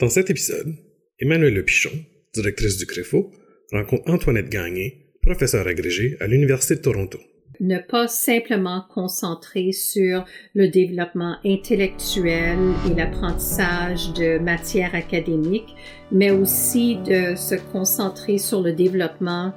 Dans 0.00 0.08
cet 0.08 0.30
épisode, 0.30 0.74
Emmanuelle 1.18 1.52
Lepichon, 1.52 1.90
directrice 2.32 2.78
du 2.78 2.86
CREFO, 2.86 3.30
rencontre 3.70 4.10
Antoinette 4.10 4.48
Gagné, 4.48 5.12
professeure 5.20 5.66
agrégée 5.66 6.16
à 6.20 6.26
l'Université 6.26 6.76
de 6.76 6.80
Toronto. 6.80 7.18
Ne 7.60 7.76
pas 7.86 8.08
simplement 8.08 8.86
concentrer 8.94 9.72
sur 9.72 10.24
le 10.54 10.68
développement 10.68 11.36
intellectuel 11.44 12.56
et 12.90 12.94
l'apprentissage 12.94 14.14
de 14.14 14.38
matières 14.38 14.94
académiques, 14.94 15.74
mais 16.10 16.30
aussi 16.30 16.96
de 16.96 17.36
se 17.36 17.56
concentrer 17.70 18.38
sur 18.38 18.62
le 18.62 18.72
développement 18.72 19.52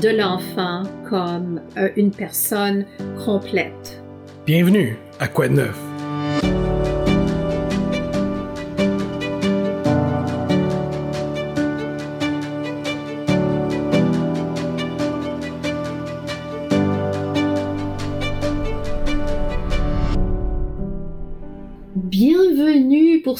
de 0.00 0.08
l'enfant 0.08 0.84
comme 1.10 1.60
euh, 1.76 1.90
une 1.96 2.10
personne 2.10 2.86
complète. 3.22 4.02
Bienvenue 4.46 4.96
à 5.20 5.28
Quoi 5.28 5.48
de 5.48 5.56
neuf? 5.56 5.93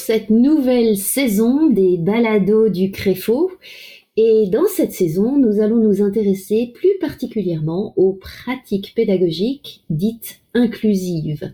Cette 0.06 0.28
nouvelle 0.28 0.98
saison 0.98 1.70
des 1.70 1.96
balados 1.96 2.68
du 2.68 2.90
Créfo. 2.90 3.50
Et 4.18 4.46
dans 4.48 4.66
cette 4.66 4.92
saison, 4.92 5.38
nous 5.38 5.60
allons 5.60 5.78
nous 5.78 6.02
intéresser 6.02 6.72
plus 6.74 6.98
particulièrement 7.00 7.94
aux 7.96 8.12
pratiques 8.12 8.92
pédagogiques 8.94 9.82
dites 9.88 10.40
inclusives. 10.52 11.50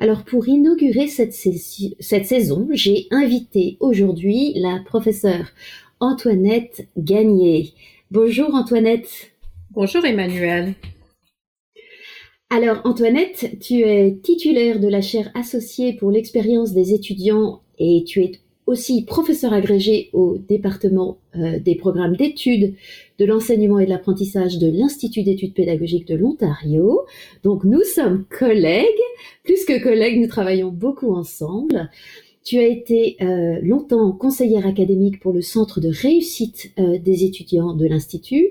Alors 0.00 0.24
pour 0.24 0.48
inaugurer 0.48 1.06
cette, 1.06 1.34
cette 1.34 2.26
saison, 2.26 2.66
j'ai 2.72 3.06
invité 3.12 3.76
aujourd'hui 3.78 4.54
la 4.56 4.80
professeure 4.84 5.46
Antoinette 6.00 6.88
Gagné. 6.98 7.74
Bonjour 8.10 8.56
Antoinette. 8.56 9.30
Bonjour 9.70 10.04
Emmanuel. 10.04 10.74
Alors 12.50 12.80
Antoinette, 12.84 13.56
tu 13.60 13.82
es 13.82 14.16
titulaire 14.20 14.80
de 14.80 14.88
la 14.88 15.00
chaire 15.00 15.30
associée 15.34 15.92
pour 15.92 16.10
l'expérience 16.10 16.72
des 16.72 16.92
étudiants 16.92 17.60
et 17.78 18.04
tu 18.04 18.22
es 18.22 18.32
aussi 18.66 19.04
professeur 19.04 19.52
agrégé 19.52 20.08
au 20.12 20.38
département 20.38 21.18
euh, 21.36 21.58
des 21.58 21.74
programmes 21.74 22.16
d'études 22.16 22.74
de 23.18 23.24
l'enseignement 23.24 23.78
et 23.78 23.84
de 23.84 23.90
l'apprentissage 23.90 24.58
de 24.58 24.68
l'Institut 24.68 25.22
d'études 25.22 25.52
pédagogiques 25.52 26.08
de 26.08 26.14
l'Ontario. 26.14 27.02
Donc 27.42 27.64
nous 27.64 27.82
sommes 27.82 28.24
collègues, 28.24 28.86
plus 29.44 29.64
que 29.64 29.82
collègues, 29.82 30.18
nous 30.18 30.28
travaillons 30.28 30.70
beaucoup 30.70 31.14
ensemble. 31.14 31.90
Tu 32.42 32.58
as 32.58 32.66
été 32.66 33.16
euh, 33.20 33.58
longtemps 33.62 34.12
conseillère 34.12 34.66
académique 34.66 35.20
pour 35.20 35.32
le 35.32 35.42
Centre 35.42 35.80
de 35.80 35.88
réussite 35.88 36.72
euh, 36.78 36.98
des 36.98 37.24
étudiants 37.24 37.74
de 37.74 37.86
l'Institut. 37.86 38.48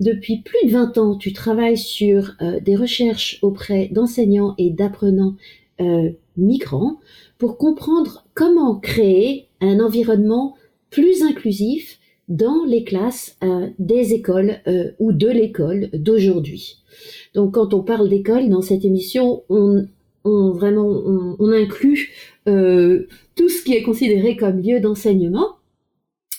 Depuis 0.00 0.42
plus 0.42 0.68
de 0.68 0.72
20 0.72 0.98
ans, 0.98 1.16
tu 1.16 1.32
travailles 1.32 1.76
sur 1.76 2.36
des 2.62 2.76
recherches 2.76 3.40
auprès 3.42 3.88
d'enseignants 3.88 4.54
et 4.56 4.70
d'apprenants 4.70 5.34
migrants 6.38 6.98
pour 7.38 7.58
comprendre 7.58 8.24
comment 8.34 8.76
créer 8.76 9.48
un 9.60 9.80
environnement 9.80 10.56
plus 10.90 11.22
inclusif 11.22 11.98
dans 12.28 12.64
les 12.66 12.84
classes 12.84 13.36
euh, 13.42 13.68
des 13.78 14.12
écoles 14.12 14.60
euh, 14.66 14.90
ou 14.98 15.12
de 15.12 15.28
l'école 15.28 15.88
d'aujourd'hui. 15.92 16.76
Donc 17.34 17.54
quand 17.54 17.72
on 17.74 17.82
parle 17.82 18.08
d'école 18.08 18.48
dans 18.50 18.62
cette 18.62 18.84
émission, 18.84 19.44
on, 19.48 19.86
vraiment 20.24 20.86
on 21.38 21.52
inclut 21.52 22.10
euh, 22.48 23.06
tout 23.34 23.48
ce 23.48 23.62
qui 23.62 23.72
est 23.72 23.82
considéré 23.82 24.36
comme 24.36 24.60
lieu 24.60 24.78
d'enseignement. 24.78 25.56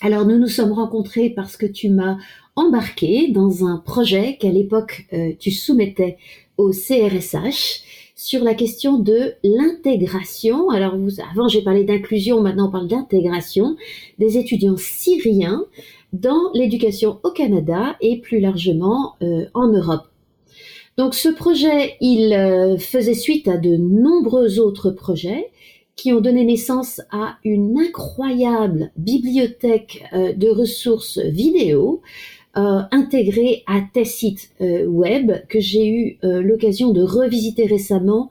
Alors 0.02 0.26
nous 0.26 0.38
nous 0.38 0.48
sommes 0.48 0.74
rencontrés 0.74 1.32
parce 1.32 1.58
que 1.58 1.66
tu 1.66 1.90
m'as 1.90 2.18
embarqué 2.56 3.32
dans 3.32 3.66
un 3.66 3.78
projet 3.78 4.38
qu'à 4.38 4.52
l'époque 4.52 5.08
tu 5.40 5.50
soumettais 5.50 6.18
au 6.58 6.72
CRSH 6.72 8.09
sur 8.20 8.44
la 8.44 8.54
question 8.54 9.00
de 9.00 9.36
l'intégration. 9.46 10.70
Alors, 10.72 10.94
avant, 11.32 11.48
j'ai 11.48 11.62
parlé 11.62 11.86
d'inclusion, 11.86 12.42
maintenant 12.42 12.68
on 12.68 12.72
parle 12.72 12.90
d'intégration 12.90 13.78
des 14.18 14.38
étudiants 14.38 14.76
syriens 14.76 15.64
dans 16.12 16.52
l'éducation 16.54 17.22
au 17.24 17.32
Canada 17.32 17.96
et 18.02 18.20
plus 18.20 18.42
largement 18.42 19.16
euh, 19.22 19.46
en 19.54 19.70
Europe. 19.70 20.04
Donc, 20.98 21.16
ce 21.16 21.30
projet, 21.30 21.96
il 22.02 22.34
euh, 22.34 22.78
faisait 22.78 23.14
suite 23.14 23.48
à 23.48 23.56
de 23.56 23.78
nombreux 23.78 24.60
autres 24.60 24.92
projets 24.92 25.50
qui 25.96 26.12
ont 26.12 26.20
donné 26.20 26.44
naissance 26.44 27.00
à 27.12 27.38
une 27.46 27.80
incroyable 27.80 28.92
bibliothèque 28.98 30.04
euh, 30.12 30.34
de 30.34 30.50
ressources 30.50 31.20
vidéo 31.20 32.02
euh, 32.58 32.82
intégré 32.92 33.64
à 33.68 33.80
tes 33.94 34.06
sites 34.06 34.50
euh, 34.60 34.86
web 34.86 35.32
que 35.50 35.60
j'ai 35.60 35.88
eu 35.88 36.18
euh, 36.24 36.42
l'occasion 36.42 36.92
de 36.92 37.02
revisiter 37.02 37.66
récemment. 37.66 38.30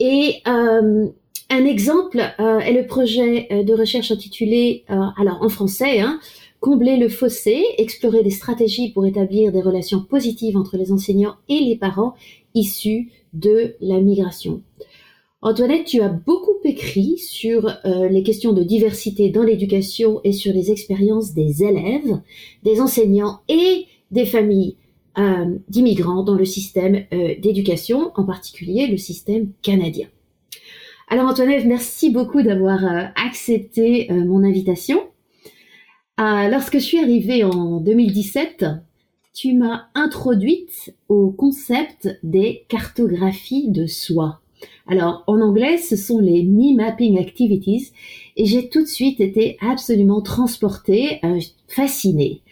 Et 0.00 0.42
un 0.44 1.64
exemple 1.64 2.18
est 2.18 2.72
le 2.72 2.86
projet 2.86 3.64
de 3.64 3.72
recherche 3.72 4.10
intitulé, 4.10 4.84
alors 4.88 5.38
en 5.40 5.48
français, 5.48 6.00
hein, 6.00 6.20
Combler 6.60 6.96
le 6.96 7.08
fossé, 7.08 7.62
explorer 7.78 8.22
des 8.22 8.30
stratégies 8.30 8.90
pour 8.90 9.06
établir 9.06 9.52
des 9.52 9.60
relations 9.60 10.02
positives 10.02 10.56
entre 10.56 10.76
les 10.76 10.90
enseignants 10.90 11.36
et 11.48 11.60
les 11.60 11.76
parents 11.76 12.14
issus 12.54 13.10
de 13.34 13.76
la 13.80 14.00
migration. 14.00 14.62
Antoinette, 15.46 15.84
tu 15.84 16.00
as 16.02 16.08
beaucoup 16.08 16.56
écrit 16.64 17.18
sur 17.18 17.68
euh, 17.68 18.08
les 18.08 18.24
questions 18.24 18.52
de 18.52 18.64
diversité 18.64 19.30
dans 19.30 19.44
l'éducation 19.44 20.20
et 20.24 20.32
sur 20.32 20.52
les 20.52 20.72
expériences 20.72 21.34
des 21.34 21.62
élèves, 21.62 22.20
des 22.64 22.80
enseignants 22.80 23.42
et 23.48 23.86
des 24.10 24.26
familles 24.26 24.76
euh, 25.18 25.56
d'immigrants 25.68 26.24
dans 26.24 26.34
le 26.34 26.44
système 26.44 27.04
euh, 27.12 27.36
d'éducation, 27.38 28.10
en 28.16 28.24
particulier 28.24 28.88
le 28.88 28.96
système 28.96 29.52
canadien. 29.62 30.08
Alors 31.06 31.28
Antoinette, 31.28 31.64
merci 31.64 32.10
beaucoup 32.10 32.42
d'avoir 32.42 32.80
accepté 33.14 34.08
mon 34.10 34.42
invitation. 34.42 34.98
lorsque 36.18 36.80
je 36.80 36.84
suis 36.84 36.98
arrivée 36.98 37.44
en 37.44 37.78
2017, 37.78 38.64
tu 39.32 39.54
m'as 39.54 39.84
introduite 39.94 40.92
au 41.08 41.30
concept 41.30 42.18
des 42.24 42.64
cartographies 42.68 43.70
de 43.70 43.86
soi. 43.86 44.40
Alors, 44.86 45.24
en 45.26 45.40
anglais, 45.40 45.78
ce 45.78 45.96
sont 45.96 46.20
les 46.20 46.44
Me 46.44 46.76
Mapping 46.76 47.18
Activities 47.18 47.90
et 48.36 48.46
j'ai 48.46 48.68
tout 48.68 48.82
de 48.82 48.88
suite 48.88 49.20
été 49.20 49.56
absolument 49.60 50.20
transportée, 50.20 51.18
euh, 51.24 51.40
fascinée. 51.68 52.42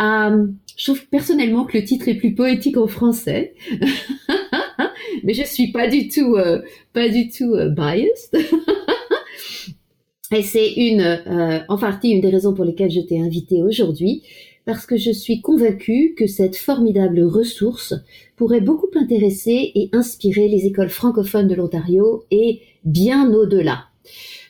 Euh, 0.00 0.46
je 0.76 0.84
trouve 0.84 1.06
personnellement 1.08 1.64
que 1.64 1.76
le 1.76 1.84
titre 1.84 2.08
est 2.08 2.14
plus 2.14 2.34
poétique 2.34 2.76
en 2.76 2.86
français, 2.86 3.54
mais 5.24 5.34
je 5.34 5.42
suis 5.42 5.72
pas 5.72 5.88
du 5.88 6.08
tout, 6.08 6.36
euh, 6.36 6.62
pas 6.92 7.08
du 7.08 7.28
tout 7.28 7.54
biased. 7.70 8.30
et 10.32 10.42
c'est 10.42 10.72
une, 10.74 11.64
en 11.68 11.78
partie, 11.78 12.10
une 12.10 12.20
des 12.20 12.30
raisons 12.30 12.54
pour 12.54 12.64
lesquelles 12.64 12.90
je 12.90 13.00
t'ai 13.00 13.20
invitée 13.20 13.62
aujourd'hui, 13.62 14.22
parce 14.66 14.84
que 14.84 14.96
je 14.96 15.12
suis 15.12 15.40
convaincue 15.40 16.14
que 16.18 16.26
cette 16.26 16.56
formidable 16.56 17.22
ressource 17.22 17.94
pourrait 18.36 18.60
beaucoup 18.60 18.90
intéresser 18.96 19.72
et 19.74 19.88
inspirer 19.92 20.48
les 20.48 20.66
écoles 20.66 20.90
francophones 20.90 21.48
de 21.48 21.54
l'Ontario 21.54 22.24
et 22.30 22.60
bien 22.84 23.32
au-delà. 23.32 23.86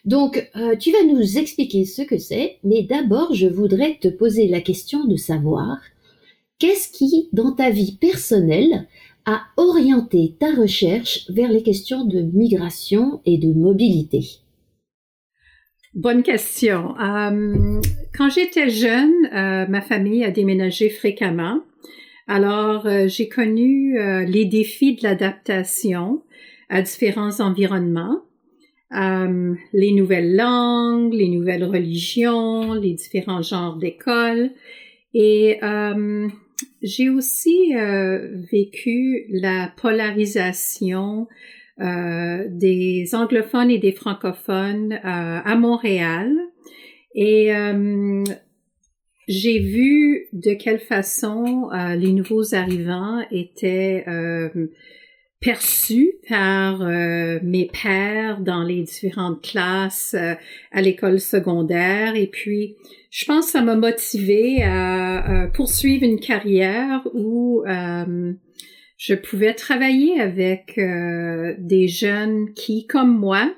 Donc, 0.07 0.51
euh, 0.57 0.75
tu 0.77 0.91
vas 0.91 1.05
nous 1.05 1.39
expliquer 1.39 1.85
ce 1.85 2.03
que 2.03 2.17
c'est, 2.17 2.57
mais 2.65 2.83
d'abord, 2.83 3.35
je 3.35 3.47
voudrais 3.47 3.99
te 4.01 4.09
poser 4.09 4.49
la 4.49 4.61
question 4.61 5.05
de 5.05 5.17
savoir 5.17 5.79
qu'est-ce 6.59 6.91
qui, 6.91 7.29
dans 7.33 7.53
ta 7.53 7.71
vie 7.71 7.97
personnelle, 8.01 8.89
a 9.27 9.43
orienté 9.57 10.35
ta 10.39 10.55
recherche 10.55 11.29
vers 11.29 11.51
les 11.51 11.63
questions 11.63 12.05
de 12.05 12.23
migration 12.23 13.21
et 13.27 13.37
de 13.37 13.53
mobilité? 13.53 14.41
Bonne 15.97 16.23
question. 16.23 16.95
Euh, 17.01 17.81
quand 18.15 18.29
j'étais 18.29 18.69
jeune, 18.69 19.15
euh, 19.33 19.67
ma 19.67 19.81
famille 19.81 20.25
a 20.25 20.31
déménagé 20.31 20.91
fréquemment. 20.91 21.63
Alors, 22.29 22.87
euh, 22.87 23.09
j'ai 23.09 23.31
connu 23.31 23.99
les 24.27 24.45
défis 24.45 24.97
de 24.97 25.05
l'adaptation 25.05 26.23
à 26.69 26.83
différents 26.83 27.41
environnements, 27.41 28.21
les 28.93 29.93
nouvelles 29.93 30.37
langues, 30.37 31.15
les 31.15 31.29
nouvelles 31.29 31.65
religions, 31.65 32.75
les 32.75 32.93
différents 32.93 33.41
genres 33.41 33.77
d'écoles. 33.77 34.51
Et 35.15 35.61
j'ai 36.83 37.09
aussi 37.09 37.73
vécu 38.53 39.25
la 39.31 39.73
polarisation 39.79 41.27
des 41.79 43.15
anglophones 43.15 43.71
et 43.71 43.79
des 43.79 43.93
francophones 43.93 44.95
euh, 44.95 44.99
à 45.45 45.57
Montréal. 45.57 46.33
Et 47.15 47.55
euh, 47.55 48.25
j'ai 49.29 49.59
vu 49.59 50.27
de 50.33 50.55
quelle 50.55 50.79
façon 50.79 51.71
les 51.97 52.13
nouveaux 52.13 52.55
arrivants 52.55 53.21
étaient 53.31 54.05
perçu 55.41 56.15
par 56.29 56.83
euh, 56.83 57.39
mes 57.43 57.67
pairs 57.67 58.41
dans 58.41 58.63
les 58.63 58.83
différentes 58.83 59.43
classes 59.43 60.15
euh, 60.19 60.35
à 60.73 60.81
l'école 60.81 61.21
secondaire 61.21 62.17
et 62.17 62.27
puis 62.27 62.77
je 63.11 63.27
pense 63.27 63.47
que 63.47 63.53
ça 63.53 63.63
m'a 63.63 63.77
motivé 63.77 64.63
à, 64.63 65.49
poursuivre 65.55 66.05
une 66.05 66.21
carrière 66.21 67.03
où 67.15 67.63
euh, 67.67 68.33
je 68.97 69.15
pouvais 69.15 69.55
travailler 69.55 70.21
avec 70.21 70.79
des 70.79 71.89
jeunes 71.89 72.53
qui 72.55 72.87
comme 72.87 73.19
moi 73.19 73.53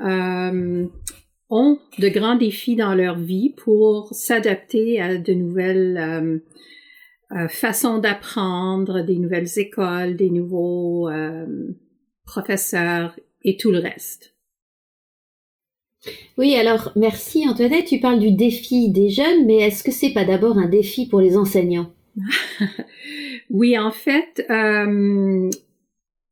ont 0.00 1.78
de 1.98 2.08
grands 2.08 2.36
défis 2.36 2.76
dans 2.76 2.94
leur 2.94 3.18
vie 3.18 3.54
pour 3.56 4.08
s'adapter 4.12 5.00
à 5.00 5.18
de 5.18 5.32
nouvelles 5.34 6.42
euh, 7.32 7.48
façon 7.48 7.98
d'apprendre, 7.98 9.00
des 9.00 9.16
nouvelles 9.16 9.58
écoles, 9.58 10.14
des 10.14 10.30
nouveaux 10.30 11.08
euh, 11.08 11.46
professeurs 12.24 13.18
et 13.42 13.56
tout 13.56 13.72
le 13.72 13.78
reste. 13.78 14.36
Oui, 16.36 16.54
alors 16.54 16.92
merci 16.96 17.48
Antoinette, 17.48 17.86
tu 17.86 17.98
parles 17.98 18.20
du 18.20 18.32
défi 18.32 18.90
des 18.90 19.08
jeunes, 19.08 19.46
mais 19.46 19.56
est-ce 19.56 19.82
que 19.82 19.90
c'est 19.90 20.12
pas 20.12 20.24
d'abord 20.24 20.58
un 20.58 20.68
défi 20.68 21.08
pour 21.08 21.20
les 21.20 21.36
enseignants? 21.36 21.90
Oui, 23.50 23.78
en 23.78 23.90
fait, 23.90 24.44
euh, 24.48 25.50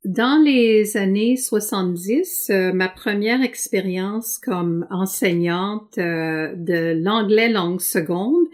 dans 0.05 0.43
les 0.43 0.97
années 0.97 1.37
70, 1.37 2.51
ma 2.73 2.89
première 2.89 3.43
expérience 3.43 4.39
comme 4.39 4.87
enseignante 4.91 5.99
de 5.99 7.03
l'anglais 7.03 7.51
langue 7.51 7.81
seconde, 7.81 8.47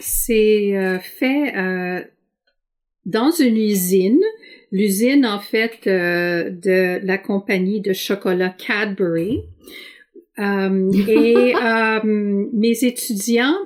c'est 0.00 0.76
euh, 0.76 0.98
fait 0.98 1.56
euh, 1.56 2.02
dans 3.04 3.30
une 3.30 3.56
usine, 3.56 4.22
l'usine 4.72 5.26
en 5.26 5.40
fait 5.40 5.86
euh, 5.86 6.50
de 6.50 7.04
la 7.04 7.18
compagnie 7.18 7.80
de 7.80 7.92
chocolat 7.92 8.50
Cadbury. 8.50 9.42
et 10.38 11.54
mes 12.04 12.84
étudiants 12.84 13.56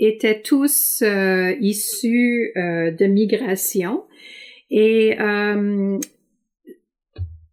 étaient 0.00 0.40
tous 0.40 1.02
issus 1.60 2.52
de 2.56 3.06
migration 3.06 4.04
et 4.70 5.16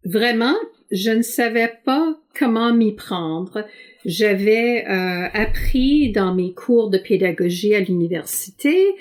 vraiment, 0.08 0.56
je 0.90 1.10
ne 1.10 1.22
savais 1.22 1.72
pas 1.84 2.18
comment 2.38 2.72
m'y 2.72 2.94
prendre. 2.94 3.64
J'avais 4.04 4.86
euh, 4.86 5.28
appris 5.34 6.12
dans 6.12 6.34
mes 6.34 6.54
cours 6.54 6.90
de 6.90 6.98
pédagogie 6.98 7.74
à 7.74 7.80
l'université 7.80 8.94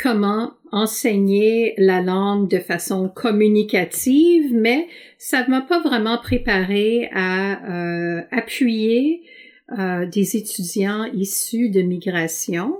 comment 0.00 0.52
enseigner 0.72 1.74
la 1.78 2.00
langue 2.00 2.48
de 2.48 2.58
façon 2.58 3.08
communicative, 3.08 4.52
mais 4.52 4.88
ça 5.18 5.44
ne 5.44 5.50
m'a 5.50 5.60
pas 5.60 5.80
vraiment 5.80 6.18
préparé 6.18 7.08
à 7.12 7.64
euh, 7.70 8.22
appuyer 8.30 9.22
euh, 9.76 10.06
des 10.06 10.36
étudiants 10.36 11.04
issus 11.04 11.70
de 11.70 11.82
migration. 11.82 12.78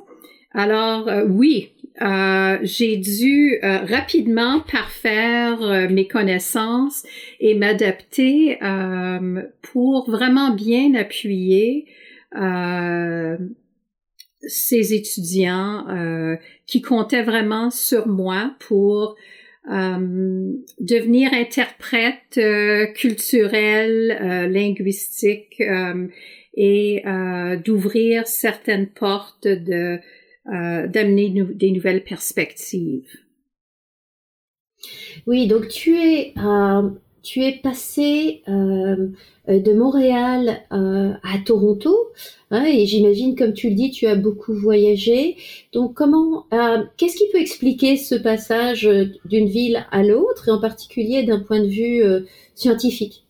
Alors 0.53 1.11
oui, 1.29 1.73
euh, 2.01 2.59
j'ai 2.63 2.97
dû 2.97 3.59
euh, 3.65 3.79
rapidement 3.79 4.61
parfaire 4.61 5.61
euh, 5.63 5.89
mes 5.89 6.07
connaissances 6.07 7.05
et 7.41 7.55
m'adapter 7.57 8.59
pour 9.63 10.11
vraiment 10.11 10.55
bien 10.55 10.95
appuyer 10.95 11.87
ces 14.43 14.95
étudiants 14.95 15.87
qui 16.67 16.83
comptaient 16.83 17.23
vraiment 17.23 17.71
sur 17.71 18.07
moi 18.07 18.55
pour 18.61 19.17
devenir 19.67 21.33
interprète 21.33 22.41
culturel, 22.95 24.49
linguistique 24.53 25.63
et 26.61 27.05
d'ouvrir 27.65 28.27
certaines 28.27 28.89
portes 28.89 29.47
de 29.47 30.01
euh, 30.51 30.87
d'amener 30.87 31.29
des 31.29 31.71
nouvelles 31.73 32.03
perspectives. 32.03 33.19
Oui, 35.27 35.47
donc 35.47 35.69
tu 35.69 35.99
es 35.99 36.33
euh, 36.39 36.89
tu 37.23 37.43
es 37.43 37.53
passé 37.53 38.43
euh, 38.49 39.09
de 39.47 39.73
Montréal 39.75 40.63
à 40.71 41.39
Toronto 41.45 41.95
hein, 42.51 42.65
et 42.65 42.87
j'imagine 42.87 43.37
comme 43.37 43.53
tu 43.53 43.69
le 43.69 43.75
dis 43.75 43.91
tu 43.91 44.07
as 44.07 44.15
beaucoup 44.15 44.55
voyagé. 44.55 45.37
Donc 45.75 45.93
comment 45.93 46.47
qu'est-ce 46.97 47.17
qui 47.19 47.29
peut 47.31 47.41
expliquer 47.41 47.99
ce 47.99 48.15
passage 48.15 48.89
d'une 49.27 49.49
ville 49.49 49.85
à 49.91 50.03
l'autre 50.03 50.49
et 50.49 50.51
en 50.51 50.61
particulier 50.63 51.25
d'un 51.25 51.41
point 51.41 51.61
de 51.61 51.69
vue 51.69 52.03
scientifique? 52.55 53.27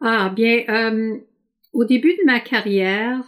Ah 0.00 0.32
bien 0.34 0.64
au 1.74 1.84
début 1.84 2.14
de 2.16 2.24
ma 2.24 2.40
carrière 2.40 3.24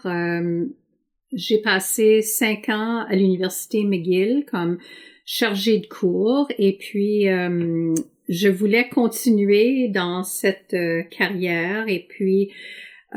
j'ai 1.32 1.58
passé 1.58 2.22
cinq 2.22 2.68
ans 2.68 3.04
à 3.08 3.14
l'université 3.14 3.84
McGill 3.84 4.46
comme 4.50 4.78
chargée 5.24 5.78
de 5.78 5.86
cours 5.86 6.48
et 6.56 6.76
puis 6.78 7.28
euh, 7.28 7.94
je 8.28 8.48
voulais 8.48 8.88
continuer 8.88 9.88
dans 9.88 10.22
cette 10.22 10.74
euh, 10.74 11.02
carrière 11.02 11.88
et 11.88 12.06
puis 12.08 12.52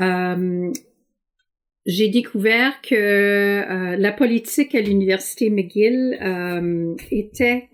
euh, 0.01 0.71
j'ai 1.85 2.09
découvert 2.09 2.81
que 2.81 3.95
la 3.97 4.11
politique 4.11 4.75
à 4.75 4.81
l'université 4.81 5.49
McGill 5.49 6.19
était 7.09 7.69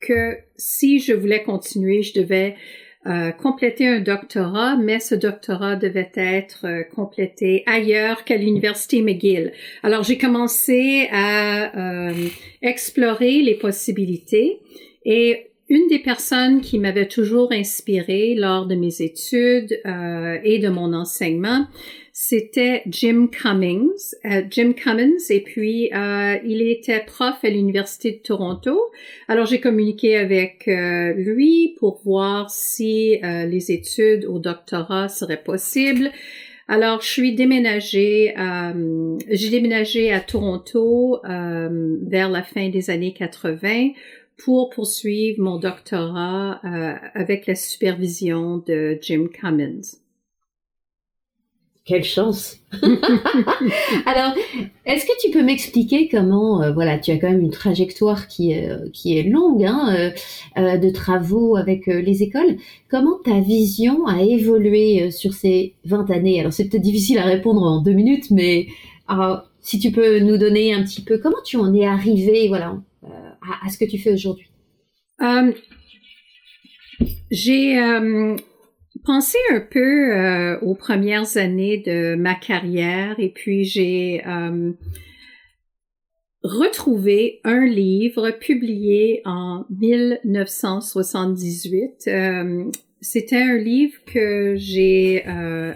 que 0.00 0.38
si 0.56 1.00
je 1.00 1.12
voulais 1.12 1.42
continuer, 1.42 2.02
je 2.02 2.18
devais 2.18 2.54
euh, 3.06 3.30
compléter 3.30 3.86
un 3.86 4.00
doctorat, 4.00 4.76
mais 4.76 4.98
ce 4.98 5.14
doctorat 5.14 5.76
devait 5.76 6.10
être 6.16 6.66
euh, 6.66 6.82
complété 6.82 7.62
ailleurs 7.66 8.24
qu'à 8.24 8.36
l'université 8.36 9.02
McGill. 9.02 9.52
Alors 9.84 10.02
j'ai 10.02 10.18
commencé 10.18 11.08
à 11.12 12.10
euh, 12.10 12.28
explorer 12.60 13.40
les 13.40 13.54
possibilités 13.54 14.58
et 15.04 15.46
une 15.68 15.86
des 15.86 16.00
personnes 16.00 16.60
qui 16.60 16.80
m'avait 16.80 17.06
toujours 17.06 17.52
inspirée 17.52 18.34
lors 18.34 18.66
de 18.66 18.74
mes 18.74 19.00
études 19.00 19.80
et 20.42 20.58
de 20.58 20.68
mon 20.70 20.94
enseignement, 20.94 21.66
c'était 22.20 22.82
Jim 22.88 23.28
Cummings, 23.30 24.16
euh, 24.24 24.42
Jim 24.50 24.72
Cummins, 24.72 25.30
et 25.30 25.40
puis 25.40 25.88
euh, 25.94 26.36
il 26.44 26.62
était 26.62 26.98
prof 26.98 27.36
à 27.44 27.48
l'université 27.48 28.10
de 28.10 28.16
Toronto. 28.16 28.76
Alors 29.28 29.46
j'ai 29.46 29.60
communiqué 29.60 30.16
avec 30.16 30.66
euh, 30.66 31.12
lui 31.12 31.76
pour 31.78 32.00
voir 32.04 32.50
si 32.50 33.20
les 33.22 33.70
études 33.70 34.24
au 34.24 34.40
doctorat 34.40 35.08
seraient 35.08 35.44
possibles. 35.44 36.10
Alors 36.66 37.02
je 37.02 37.06
suis 37.06 37.36
déménagée, 37.36 38.34
j'ai 39.30 39.50
déménagé 39.50 40.12
à 40.12 40.18
Toronto 40.18 41.20
vers 41.22 42.30
la 42.30 42.42
fin 42.42 42.68
des 42.68 42.90
années 42.90 43.14
80 43.14 43.90
pour 44.38 44.70
poursuivre 44.70 45.40
mon 45.40 45.58
doctorat 45.58 46.60
avec 47.14 47.46
la 47.46 47.54
supervision 47.54 48.58
de 48.58 48.98
Jim 49.00 49.28
Cummins. 49.32 50.07
Quelle 51.88 52.04
chance 52.04 52.58
Alors, 54.04 54.34
est-ce 54.84 55.06
que 55.06 55.20
tu 55.22 55.30
peux 55.30 55.42
m'expliquer 55.42 56.06
comment, 56.10 56.62
euh, 56.62 56.70
voilà, 56.70 56.98
tu 56.98 57.10
as 57.12 57.16
quand 57.16 57.30
même 57.30 57.40
une 57.40 57.50
trajectoire 57.50 58.28
qui, 58.28 58.52
est, 58.52 58.92
qui 58.92 59.16
est 59.16 59.22
longue 59.22 59.64
hein, 59.64 59.96
euh, 59.96 60.10
euh, 60.58 60.76
de 60.76 60.90
travaux 60.90 61.56
avec 61.56 61.86
les 61.86 62.22
écoles. 62.22 62.58
Comment 62.90 63.18
ta 63.24 63.40
vision 63.40 64.06
a 64.06 64.20
évolué 64.20 65.10
sur 65.10 65.32
ces 65.32 65.76
20 65.86 66.10
années? 66.10 66.38
Alors, 66.40 66.52
c'est 66.52 66.68
peut-être 66.68 66.82
difficile 66.82 67.16
à 67.16 67.24
répondre 67.24 67.62
en 67.62 67.80
deux 67.80 67.94
minutes, 67.94 68.30
mais 68.32 68.66
si 69.62 69.78
tu 69.78 69.90
peux 69.90 70.18
nous 70.18 70.36
donner 70.36 70.74
un 70.74 70.82
petit 70.82 71.02
peu 71.02 71.16
comment 71.16 71.40
tu 71.42 71.56
en 71.56 71.72
es 71.72 71.86
arrivé, 71.86 72.48
voilà, 72.48 72.76
à, 73.02 73.66
à, 73.66 73.70
ce 73.70 73.78
que 73.78 73.86
tu 73.86 73.96
fais 73.96 74.12
aujourd'hui? 74.12 74.48
J'ai 77.30 77.78
pensé 79.08 79.38
un 79.50 79.60
peu 79.60 80.14
euh, 80.14 80.60
aux 80.60 80.74
premières 80.74 81.38
années 81.38 81.78
de 81.78 82.14
ma 82.14 82.34
carrière 82.34 83.18
et 83.18 83.30
puis 83.30 83.64
j'ai 83.64 84.22
euh, 84.26 84.72
retrouvé 86.42 87.40
un 87.42 87.64
livre 87.64 88.32
publié 88.32 89.22
en 89.24 89.64
1978. 89.70 92.04
Euh, 92.06 92.64
c'était 93.00 93.40
un 93.40 93.56
livre 93.56 93.96
que 94.04 94.56
j'ai 94.56 95.24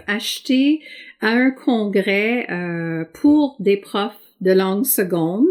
acheté 0.05 0.81
à 1.19 1.29
un 1.29 1.49
congrès 1.49 2.45
pour 3.13 3.55
des 3.59 3.77
profs 3.77 4.13
de 4.41 4.51
langue 4.51 4.85
seconde 4.85 5.47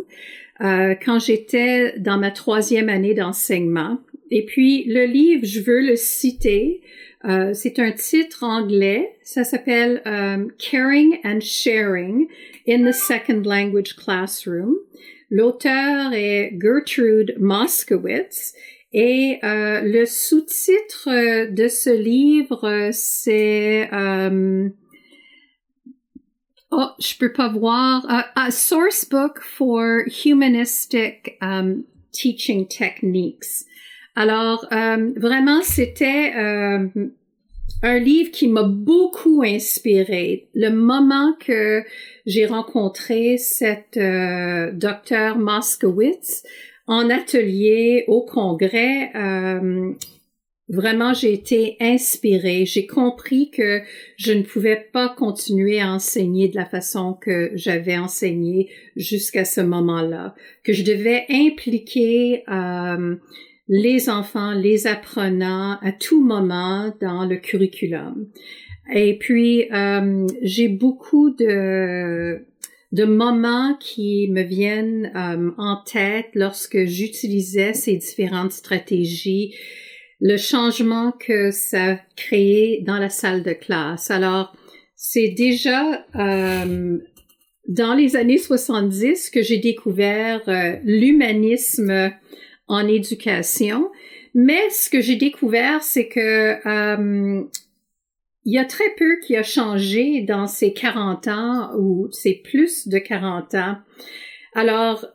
quand 0.60 1.18
j'étais 1.18 1.98
dans 1.98 2.18
ma 2.18 2.30
troisième 2.30 2.88
année 2.90 3.14
d'enseignement. 3.14 3.98
Et 4.34 4.44
puis 4.44 4.84
le 4.84 5.04
livre, 5.04 5.44
je 5.44 5.60
veux 5.60 5.80
le 5.80 5.94
citer 5.94 6.80
euh, 7.24 7.52
c'est 7.54 7.78
un 7.78 7.92
titre 7.92 8.42
anglais. 8.42 9.16
Ça 9.22 9.44
s'appelle 9.44 10.02
um, 10.04 10.50
Caring 10.58 11.18
and 11.24 11.40
Sharing 11.40 12.26
in 12.68 12.84
the 12.84 12.92
Second 12.92 13.42
Language 13.46 13.94
Classroom. 13.96 14.74
L'auteur 15.30 16.12
est 16.12 16.52
Gertrude 16.60 17.36
Moskowitz 17.38 18.54
Et 18.92 19.38
euh, 19.44 19.80
le 19.82 20.04
sous-titre 20.04 21.48
de 21.50 21.68
ce 21.68 21.90
livre, 21.90 22.90
c'est 22.92 23.88
euh, 23.92 24.68
oh, 26.72 26.88
je 26.98 27.16
peux 27.18 27.32
pas 27.32 27.48
voir 27.48 28.04
a 28.34 28.50
source 28.50 29.08
book 29.08 29.38
for 29.40 30.02
humanistic 30.24 31.38
um, 31.40 31.84
teaching 32.10 32.66
techniques. 32.66 33.64
Alors 34.14 34.66
euh, 34.72 35.12
vraiment, 35.16 35.62
c'était 35.62 36.32
euh, 36.36 36.86
un 37.82 37.98
livre 37.98 38.30
qui 38.30 38.48
m'a 38.48 38.62
beaucoup 38.62 39.42
inspiré. 39.42 40.48
Le 40.54 40.70
moment 40.70 41.34
que 41.40 41.82
j'ai 42.26 42.46
rencontré 42.46 43.38
cette 43.38 43.96
euh, 43.96 44.70
docteur 44.72 45.38
Moskowitz 45.38 46.44
en 46.86 47.08
atelier 47.10 48.04
au 48.06 48.22
congrès, 48.22 49.10
euh, 49.16 49.92
vraiment 50.68 51.14
j'ai 51.14 51.32
été 51.32 51.76
inspirée. 51.80 52.66
J'ai 52.66 52.86
compris 52.86 53.50
que 53.50 53.80
je 54.18 54.32
ne 54.32 54.42
pouvais 54.42 54.88
pas 54.92 55.08
continuer 55.08 55.80
à 55.80 55.90
enseigner 55.90 56.48
de 56.48 56.56
la 56.56 56.66
façon 56.66 57.14
que 57.14 57.50
j'avais 57.54 57.96
enseigné 57.96 58.70
jusqu'à 58.94 59.46
ce 59.46 59.62
moment-là, 59.62 60.34
que 60.64 60.74
je 60.74 60.84
devais 60.84 61.24
impliquer 61.30 62.44
les 63.74 64.10
enfants, 64.10 64.52
les 64.52 64.86
apprenants 64.86 65.78
à 65.80 65.92
tout 65.92 66.22
moment 66.22 66.94
dans 67.00 67.24
le 67.24 67.36
curriculum. 67.36 68.26
Et 68.94 69.16
puis, 69.18 69.72
euh, 69.72 70.26
j'ai 70.42 70.68
beaucoup 70.68 71.30
de, 71.30 72.44
de 72.92 73.04
moments 73.04 73.74
qui 73.80 74.28
me 74.30 74.42
viennent 74.42 75.10
euh, 75.16 75.52
en 75.56 75.76
tête 75.90 76.26
lorsque 76.34 76.84
j'utilisais 76.84 77.72
ces 77.72 77.96
différentes 77.96 78.52
stratégies, 78.52 79.54
le 80.20 80.36
changement 80.36 81.10
que 81.10 81.50
ça 81.50 81.98
créé 82.14 82.82
dans 82.86 82.98
la 82.98 83.08
salle 83.08 83.42
de 83.42 83.54
classe. 83.54 84.10
Alors, 84.10 84.54
c'est 84.96 85.28
déjà 85.28 86.04
euh, 86.16 86.98
dans 87.68 87.94
les 87.94 88.16
années 88.16 88.36
70 88.36 89.30
que 89.30 89.40
j'ai 89.40 89.58
découvert 89.58 90.42
l'humanisme 90.84 92.12
en 92.68 92.86
éducation. 92.86 93.90
Mais 94.34 94.70
ce 94.70 94.88
que 94.88 95.00
j'ai 95.00 95.16
découvert, 95.16 95.82
c'est 95.82 96.08
que 96.08 96.66
euh, 96.66 97.44
il 98.44 98.52
y 98.52 98.58
a 98.58 98.64
très 98.64 98.90
peu 98.96 99.20
qui 99.20 99.36
a 99.36 99.42
changé 99.42 100.22
dans 100.22 100.46
ces 100.46 100.72
40 100.72 101.28
ans 101.28 101.70
ou 101.78 102.08
ces 102.10 102.34
plus 102.34 102.88
de 102.88 102.98
40 102.98 103.54
ans. 103.54 103.76
Alors, 104.54 105.06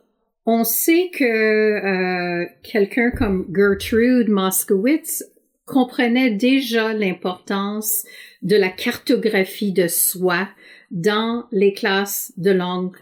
on 0.46 0.64
sait 0.64 1.10
que 1.12 1.24
euh, 1.24 2.46
quelqu'un 2.62 3.10
comme 3.10 3.46
Gertrude 3.54 4.28
Moskowitz 4.28 5.24
comprenait 5.66 6.30
déjà 6.30 6.94
l'importance 6.94 8.04
de 8.40 8.56
la 8.56 8.70
cartographie 8.70 9.72
de 9.72 9.88
soi 9.88 10.48
dans 10.90 11.44
les 11.52 11.74
classes 11.74 12.32
de 12.38 12.50
langue. 12.50 12.96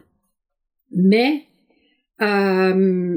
Mais 0.91 1.45
euh, 2.21 3.17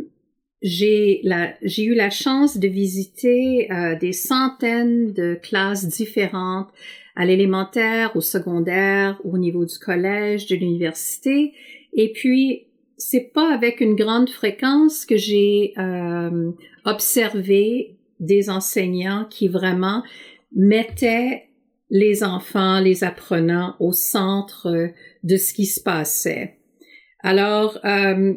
j'ai 0.61 1.21
j'ai 1.61 1.83
eu 1.85 1.95
la 1.95 2.09
chance 2.09 2.57
de 2.57 2.67
visiter 2.67 3.71
euh, 3.71 3.97
des 3.97 4.13
centaines 4.13 5.13
de 5.13 5.39
classes 5.41 5.87
différentes 5.87 6.69
à 7.15 7.25
l'élémentaire, 7.25 8.15
au 8.15 8.21
secondaire, 8.21 9.19
au 9.23 9.37
niveau 9.37 9.65
du 9.65 9.77
collège, 9.77 10.47
de 10.47 10.55
l'université. 10.55 11.53
Et 11.93 12.11
puis, 12.13 12.67
c'est 12.97 13.31
pas 13.33 13.53
avec 13.53 13.81
une 13.81 13.95
grande 13.95 14.29
fréquence 14.29 15.05
que 15.05 15.17
j'ai 15.17 15.73
euh, 15.77 16.51
observé 16.85 17.97
des 18.19 18.49
enseignants 18.49 19.25
qui 19.29 19.47
vraiment 19.47 20.03
mettaient 20.55 21.49
les 21.89 22.23
enfants, 22.23 22.79
les 22.79 23.03
apprenants 23.03 23.75
au 23.79 23.93
centre 23.93 24.89
de 25.23 25.37
ce 25.37 25.53
qui 25.53 25.65
se 25.65 25.81
passait. 25.81 26.57
Alors, 27.21 27.79
euh, 27.83 28.33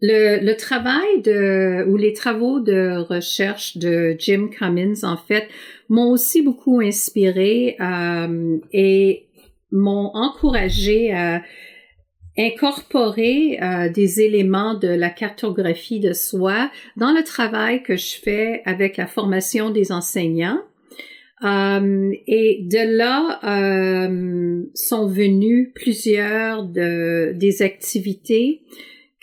le, 0.00 0.44
le, 0.44 0.56
travail 0.56 1.22
de 1.22 1.84
ou 1.88 1.96
les 1.96 2.12
travaux 2.12 2.60
de 2.60 2.98
recherche 2.98 3.76
de 3.76 4.16
Jim 4.18 4.48
Cummins 4.48 5.02
en 5.02 5.16
fait 5.16 5.48
m'ont 5.88 6.10
aussi 6.10 6.42
beaucoup 6.42 6.80
inspiré 6.80 7.76
euh, 7.80 8.58
et 8.72 9.28
m'ont 9.70 10.10
encouragé 10.14 11.12
à 11.12 11.42
incorporer 12.36 13.58
euh, 13.62 13.88
des 13.88 14.20
éléments 14.20 14.74
de 14.74 14.88
la 14.88 15.10
cartographie 15.10 16.00
de 16.00 16.12
soi 16.12 16.70
dans 16.96 17.12
le 17.12 17.22
travail 17.22 17.82
que 17.82 17.96
je 17.96 18.16
fais 18.16 18.62
avec 18.64 18.96
la 18.96 19.06
formation 19.06 19.70
des 19.70 19.92
enseignants. 19.92 20.60
Euh, 21.44 22.12
et 22.26 22.60
de 22.62 22.96
là 22.96 23.40
euh, 23.44 24.62
sont 24.74 25.06
venues 25.06 25.72
plusieurs 25.74 26.64
de, 26.64 27.32
des 27.34 27.62
activités 27.62 28.62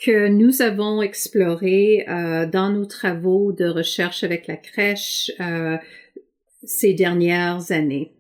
que 0.02 0.28
nous 0.28 0.62
avons 0.64 1.02
exploré 1.02 2.06
euh, 2.10 2.48
dans 2.48 2.72
nos 2.72 2.86
travaux 2.86 3.54
de 3.54 3.66
recherche 3.66 4.24
avec 4.24 4.48
la 4.48 4.58
crèche 4.58 5.32
euh, 5.40 5.78
ces 6.64 6.94
dernières 6.94 7.72
années. 7.72 8.12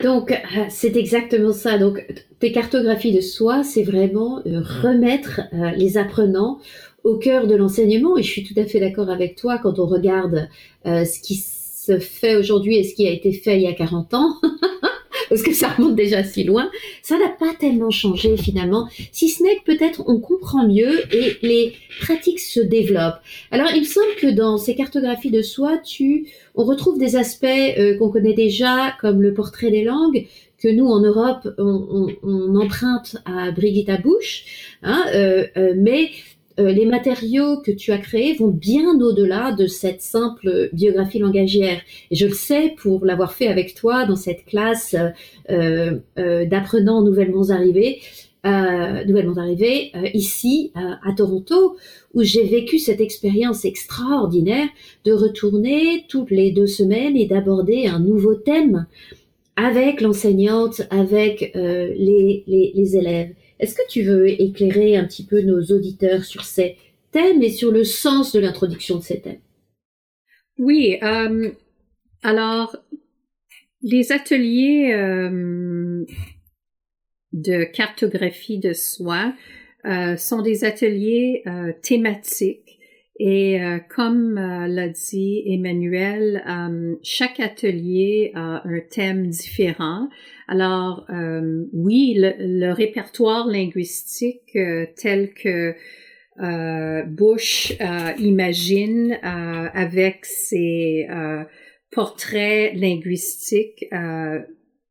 Donc, 0.00 0.32
euh, 0.32 0.64
c'est 0.70 0.96
exactement 0.96 1.52
ça. 1.52 1.76
Donc, 1.76 2.04
tes 2.40 2.50
cartographies 2.50 3.12
de 3.12 3.20
soi, 3.20 3.62
c'est 3.62 3.84
vraiment 3.84 4.42
remettre 4.44 5.42
les 5.76 5.98
apprenants 5.98 6.58
au 7.04 7.18
cœur 7.18 7.46
de 7.46 7.54
l'enseignement. 7.54 8.16
Et 8.16 8.22
je 8.22 8.30
suis 8.30 8.44
tout 8.44 8.58
à 8.58 8.64
fait 8.64 8.80
d'accord 8.80 9.10
avec 9.10 9.36
toi 9.36 9.58
quand 9.58 9.78
on 9.78 9.86
regarde 9.86 10.48
ce 10.84 11.20
qui 11.20 11.36
se 11.36 12.00
fait 12.00 12.34
aujourd'hui 12.34 12.78
et 12.78 12.84
ce 12.84 12.94
qui 12.94 13.06
a 13.06 13.10
été 13.12 13.32
fait 13.32 13.56
il 13.56 13.62
y 13.62 13.68
a 13.68 13.74
40 13.74 14.14
ans. 14.14 14.34
parce 15.32 15.42
que 15.42 15.54
ça 15.54 15.68
remonte 15.68 15.96
déjà 15.96 16.22
si 16.22 16.44
loin, 16.44 16.70
ça 17.00 17.18
n'a 17.18 17.30
pas 17.30 17.54
tellement 17.58 17.88
changé 17.88 18.36
finalement, 18.36 18.86
si 19.12 19.30
ce 19.30 19.42
n'est 19.42 19.56
que 19.56 19.64
peut-être 19.64 20.02
on 20.06 20.20
comprend 20.20 20.68
mieux 20.68 21.00
et 21.10 21.38
les 21.40 21.72
pratiques 22.02 22.40
se 22.40 22.60
développent. 22.60 23.18
Alors 23.50 23.68
il 23.74 23.80
me 23.80 23.86
semble 23.86 24.14
que 24.18 24.26
dans 24.26 24.58
ces 24.58 24.74
cartographies 24.74 25.30
de 25.30 25.40
soi, 25.40 25.78
tu, 25.78 26.26
on 26.54 26.64
retrouve 26.64 26.98
des 26.98 27.16
aspects 27.16 27.46
euh, 27.46 27.96
qu'on 27.96 28.10
connaît 28.10 28.34
déjà, 28.34 28.94
comme 29.00 29.22
le 29.22 29.32
portrait 29.32 29.70
des 29.70 29.84
langues, 29.84 30.26
que 30.58 30.68
nous 30.68 30.86
en 30.86 31.00
Europe 31.00 31.48
on, 31.56 31.64
on, 31.90 32.16
on 32.22 32.56
emprunte 32.56 33.16
à 33.24 33.52
Brigitte 33.52 34.02
Bush, 34.02 34.76
hein, 34.82 35.02
euh, 35.14 35.46
euh, 35.56 35.72
mais 35.78 36.10
les 36.58 36.86
matériaux 36.86 37.60
que 37.62 37.70
tu 37.70 37.92
as 37.92 37.98
créés 37.98 38.34
vont 38.34 38.48
bien 38.48 39.00
au-delà 39.00 39.52
de 39.52 39.66
cette 39.66 40.02
simple 40.02 40.70
biographie 40.72 41.18
langagière. 41.18 41.80
Et 42.10 42.16
je 42.16 42.26
le 42.26 42.34
sais 42.34 42.74
pour 42.76 43.04
l'avoir 43.04 43.32
fait 43.32 43.48
avec 43.48 43.74
toi 43.74 44.06
dans 44.06 44.16
cette 44.16 44.44
classe 44.44 44.94
euh, 45.50 45.98
euh, 46.18 46.46
d'apprenants 46.46 47.02
nouvellement 47.02 47.50
arrivés, 47.50 48.00
nouvellement 48.44 49.34
ici 50.14 50.72
à 50.74 51.12
Toronto, 51.16 51.76
où 52.12 52.22
j'ai 52.22 52.44
vécu 52.44 52.78
cette 52.78 53.00
expérience 53.00 53.64
extraordinaire 53.64 54.66
de 55.04 55.12
retourner 55.12 56.04
toutes 56.08 56.32
les 56.32 56.50
deux 56.50 56.66
semaines 56.66 57.16
et 57.16 57.26
d'aborder 57.26 57.86
un 57.86 58.00
nouveau 58.00 58.34
thème 58.34 58.86
avec 59.54 60.00
l'enseignante, 60.00 60.82
avec 60.90 61.52
les 61.54 62.96
élèves. 62.96 63.30
Est-ce 63.62 63.76
que 63.76 63.88
tu 63.88 64.02
veux 64.02 64.28
éclairer 64.28 64.96
un 64.96 65.04
petit 65.04 65.24
peu 65.24 65.40
nos 65.40 65.62
auditeurs 65.62 66.24
sur 66.24 66.42
ces 66.42 66.76
thèmes 67.12 67.42
et 67.42 67.48
sur 67.48 67.70
le 67.70 67.84
sens 67.84 68.32
de 68.32 68.40
l'introduction 68.40 68.96
de 68.96 69.02
ces 69.02 69.20
thèmes? 69.20 69.40
Oui, 70.58 70.98
euh, 71.00 71.48
alors 72.24 72.76
les 73.82 74.10
ateliers 74.10 74.92
euh, 74.94 76.04
de 77.32 77.62
cartographie 77.62 78.58
de 78.58 78.72
soi 78.72 79.32
euh, 79.84 80.16
sont 80.16 80.42
des 80.42 80.64
ateliers 80.64 81.44
thématiques 81.82 82.61
et 83.24 83.60
comme 83.88 84.34
l'a 84.34 84.88
dit 84.88 85.44
Emmanuel, 85.46 86.42
chaque 87.04 87.38
atelier 87.38 88.32
a 88.34 88.66
un 88.66 88.80
thème 88.90 89.28
différent. 89.28 90.08
Alors 90.52 91.06
euh, 91.08 91.64
oui, 91.72 92.14
le, 92.18 92.72
répertoire 92.72 93.46
linguistique 93.46 94.54
euh, 94.56 94.86
tel 94.96 95.32
que 95.32 95.74
euh, 96.40 97.02
Bush 97.04 97.72
imagine 98.18 99.18
avec 99.22 100.26
ses 100.26 101.06
portraits 101.90 102.74
linguistiques 102.74 103.86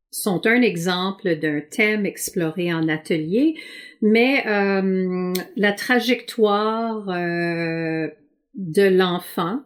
sont 0.09 0.47
un 0.47 0.61
exemple 0.61 1.35
d'un 1.35 1.61
thème 1.61 2.05
exploré 2.05 2.73
en 2.73 2.87
atelier, 2.87 3.55
mais 4.01 4.43
la 4.45 5.71
trajectoire 5.73 7.07
de 8.55 8.83
l'enfant 8.83 9.61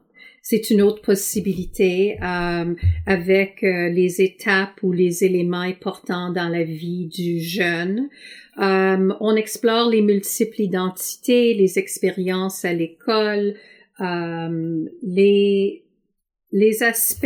c'est 0.48 0.70
une 0.70 0.84
autre 0.84 1.02
possibilité 1.02 2.20
euh, 2.22 2.76
avec 3.08 3.64
euh, 3.64 3.90
les 3.90 4.22
étapes 4.22 4.84
ou 4.84 4.92
les 4.92 5.24
éléments 5.24 5.62
importants 5.62 6.32
dans 6.32 6.50
la 6.50 6.64
vie 6.64 7.08
du 7.08 7.40
jeune. 7.40 8.10
Euh, 8.60 9.12
on 9.22 9.36
explore 9.36 9.90
les 9.90 10.04
multiples 10.04 10.62
identités, 10.62 11.56
les 11.56 11.80
expériences 11.80 12.64
à 12.64 12.74
l'école, 12.74 13.56
les 14.00 15.84
les 16.52 16.84
aspects 16.84 17.26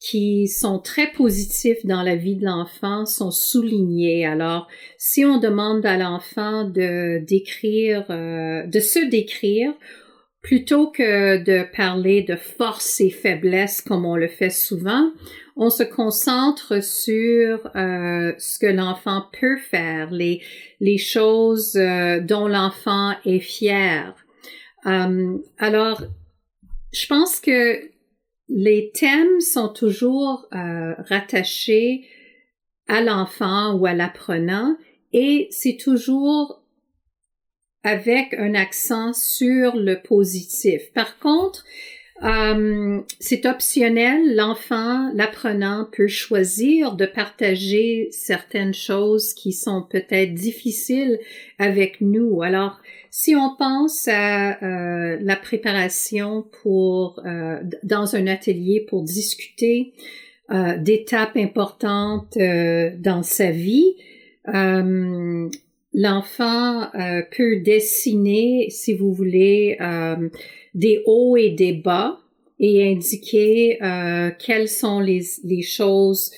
qui 0.00 0.46
sont 0.46 0.78
très 0.78 1.10
positifs 1.10 1.84
dans 1.84 2.02
la 2.02 2.14
vie 2.14 2.36
de 2.36 2.44
l'enfant 2.44 3.04
sont 3.04 3.32
soulignés. 3.32 4.24
Alors, 4.24 4.68
si 4.96 5.24
on 5.24 5.38
demande 5.38 5.84
à 5.84 5.96
l'enfant 5.96 6.64
de 6.64 7.18
décrire, 7.24 8.06
euh, 8.10 8.64
de 8.66 8.80
se 8.80 9.00
décrire, 9.00 9.72
plutôt 10.40 10.88
que 10.90 11.42
de 11.42 11.66
parler 11.76 12.22
de 12.22 12.36
force 12.36 13.00
et 13.00 13.10
faiblesse 13.10 13.80
comme 13.80 14.06
on 14.06 14.14
le 14.14 14.28
fait 14.28 14.50
souvent, 14.50 15.10
on 15.56 15.68
se 15.68 15.82
concentre 15.82 16.80
sur 16.80 17.68
euh, 17.74 18.32
ce 18.38 18.60
que 18.60 18.66
l'enfant 18.66 19.24
peut 19.40 19.56
faire, 19.56 20.12
les, 20.12 20.40
choses 20.98 21.74
euh, 21.74 22.20
dont 22.20 22.46
l'enfant 22.46 23.14
est 23.24 23.40
fier. 23.40 24.14
alors, 24.84 26.02
je 26.92 27.06
pense 27.06 27.40
que 27.40 27.97
les 28.48 28.90
thèmes 28.92 29.40
sont 29.40 29.68
toujours 29.68 30.46
euh, 30.54 30.94
rattachés 30.98 32.06
à 32.88 33.00
l'enfant 33.00 33.74
ou 33.74 33.86
à 33.86 33.92
l'apprenant 33.92 34.76
et 35.12 35.48
c'est 35.50 35.76
toujours 35.76 36.62
avec 37.84 38.34
un 38.34 38.54
accent 38.54 39.12
sur 39.12 39.76
le 39.76 40.00
positif. 40.02 40.92
Par 40.92 41.18
contre, 41.18 41.64
euh, 42.24 43.00
c'est 43.20 43.46
optionnel. 43.46 44.34
L'enfant, 44.34 45.10
l'apprenant 45.14 45.86
peut 45.92 46.08
choisir 46.08 46.94
de 46.96 47.06
partager 47.06 48.08
certaines 48.10 48.74
choses 48.74 49.34
qui 49.34 49.52
sont 49.52 49.82
peut-être 49.82 50.34
difficiles 50.34 51.20
avec 51.58 52.00
nous. 52.00 52.42
Alors, 52.42 52.80
si 53.10 53.34
on 53.34 53.56
pense 53.56 54.08
à 54.08 54.62
euh, 54.62 55.18
la 55.20 55.36
préparation 55.36 56.46
pour 56.62 57.20
euh, 57.24 57.60
dans 57.82 58.16
un 58.16 58.26
atelier 58.26 58.86
pour 58.88 59.02
discuter 59.02 59.92
d'étapes 60.78 61.36
importantes 61.36 62.38
dans 62.38 63.22
sa 63.22 63.50
vie, 63.50 63.96
l'enfant 65.92 66.90
peut 67.36 67.60
dessiner, 67.60 68.70
si 68.70 68.94
vous 68.94 69.12
voulez, 69.12 69.76
des 70.74 71.02
hauts 71.04 71.36
et 71.36 71.50
des 71.50 71.74
bas 71.74 72.18
et 72.60 72.90
indiquer 72.90 73.82
euh, 73.82 74.30
quelles 74.38 74.68
sont 74.68 75.00
les, 75.00 75.22
les 75.44 75.62
choses 75.62 76.32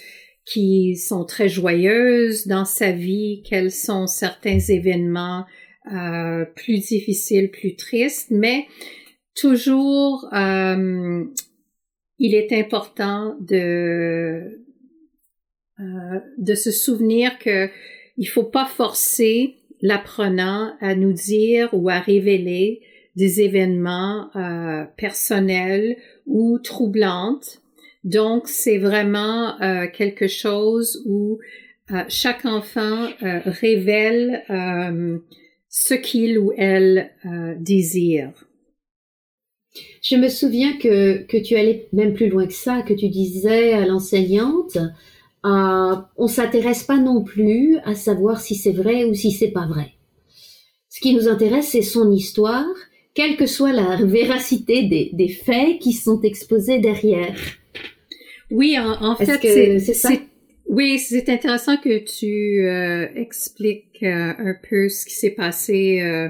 qui 0.44 0.96
sont 0.96 1.24
très 1.24 1.48
joyeuses 1.48 2.46
dans 2.46 2.64
sa 2.64 2.92
vie, 2.92 3.42
quels 3.44 3.70
sont 3.70 4.06
certains 4.06 4.58
événements 4.58 5.44
euh, 5.92 6.44
plus 6.44 6.78
difficiles, 6.78 7.50
plus 7.50 7.76
tristes, 7.76 8.30
mais 8.30 8.66
toujours 9.34 10.28
euh, 10.32 11.24
il 12.18 12.34
est 12.34 12.52
important 12.52 13.36
de 13.40 14.60
euh, 15.80 16.20
de 16.36 16.54
se 16.54 16.70
souvenir 16.70 17.38
que 17.38 17.70
il 18.18 18.26
faut 18.26 18.44
pas 18.44 18.66
forcer 18.66 19.56
l'apprenant 19.80 20.74
à 20.80 20.94
nous 20.94 21.14
dire 21.14 21.70
ou 21.72 21.88
à 21.88 22.00
révéler 22.00 22.82
des 23.16 23.40
événements 23.40 24.28
euh, 24.36 24.84
personnels 24.98 25.96
ou 26.26 26.58
troublantes. 26.58 27.62
Donc, 28.04 28.46
c'est 28.46 28.76
vraiment 28.76 29.58
euh, 29.62 29.86
quelque 29.86 30.28
chose 30.28 31.02
où 31.06 31.38
chaque 32.08 32.44
enfant 32.44 33.08
révèle 33.20 34.44
ce 35.70 35.94
qu'il 35.94 36.38
ou 36.38 36.52
elle 36.56 37.10
désire. 37.58 38.32
Je 40.02 40.16
me 40.16 40.28
souviens 40.28 40.76
que, 40.76 41.22
que 41.22 41.36
tu 41.36 41.56
allais 41.56 41.88
même 41.92 42.12
plus 42.12 42.28
loin 42.28 42.46
que 42.46 42.52
ça, 42.52 42.82
que 42.82 42.92
tu 42.92 43.08
disais 43.08 43.72
à 43.72 43.86
l'enseignante, 43.86 44.76
on 45.44 46.26
s'intéresse 46.26 46.82
pas 46.82 46.98
non 46.98 47.22
plus 47.22 47.78
à 47.84 47.94
savoir 47.94 48.40
si 48.40 48.56
c'est 48.56 48.72
vrai 48.72 49.04
ou 49.04 49.14
si 49.14 49.30
c'est 49.30 49.52
pas 49.52 49.66
vrai. 49.66 49.92
Ce 50.88 51.00
qui 51.00 51.14
nous 51.14 51.28
intéresse, 51.28 51.68
c'est 51.68 51.82
son 51.82 52.10
histoire 52.10 52.66
quelle 53.14 53.36
que 53.36 53.46
soit 53.46 53.72
la 53.72 53.96
véracité 54.04 54.84
des, 54.84 55.10
des 55.12 55.28
faits 55.28 55.78
qui 55.78 55.92
sont 55.92 56.20
exposés 56.22 56.78
derrière. 56.78 57.38
Oui, 58.50 58.76
en, 58.78 59.14
fait, 59.14 59.78
c'est 59.78 59.94
ça? 59.94 60.10
Oui, 60.72 61.00
c'est 61.00 61.28
intéressant 61.28 61.78
que 61.78 61.98
tu 61.98 62.64
euh, 62.64 63.08
expliques 63.16 64.04
euh, 64.04 64.32
un 64.38 64.54
peu 64.68 64.88
ce 64.88 65.04
qui 65.04 65.14
s'est 65.14 65.32
passé 65.32 66.00
euh, 66.00 66.28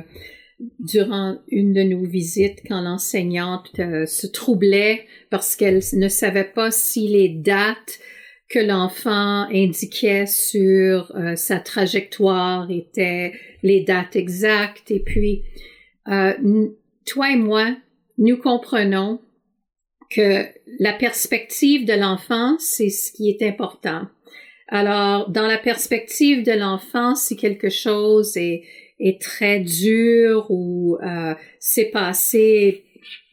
durant 0.79 1.37
une 1.49 1.75
de 1.75 1.83
nos 1.83 2.07
visites 2.07 2.63
quand 2.67 2.81
l'enseignante 2.81 3.71
se 3.77 4.27
troublait 4.27 5.05
parce 5.29 5.57
qu'elle 5.57 5.83
ne 5.93 6.09
savait 6.09 6.45
pas 6.45 6.71
si 6.71 7.07
les 7.09 7.29
dates 7.29 8.01
que 8.49 8.59
l'enfant 8.59 9.47
indiquait 9.53 10.27
sur 10.27 11.13
sa 11.37 11.61
trajectoire 11.61 12.71
étaient 12.71 13.33
les 13.63 13.83
dates 13.83 14.17
exactes 14.17 14.91
et 14.91 15.01
puis 15.01 15.45
euh, 16.09 16.33
toi 17.07 17.31
et 17.31 17.37
moi, 17.37 17.77
nous 18.17 18.39
comprenons 18.39 19.21
que 20.11 20.47
la 20.79 20.93
perspective 20.93 21.87
de 21.87 21.93
l'enfant, 21.93 22.57
c'est 22.59 22.89
ce 22.89 23.13
qui 23.13 23.31
est 23.31 23.43
important. 23.43 24.09
Alors, 24.71 25.29
dans 25.29 25.47
la 25.49 25.59
perspective 25.59 26.45
de 26.45 26.53
l'enfant, 26.53 27.17
si 27.17 27.37
quelque 27.37 27.71
chose 27.71 28.37
est, 28.37 28.63
très 29.21 29.61
dur 29.61 30.47
ou 30.51 30.99
euh, 31.03 31.35
s'est 31.59 31.91
passé, 31.91 32.85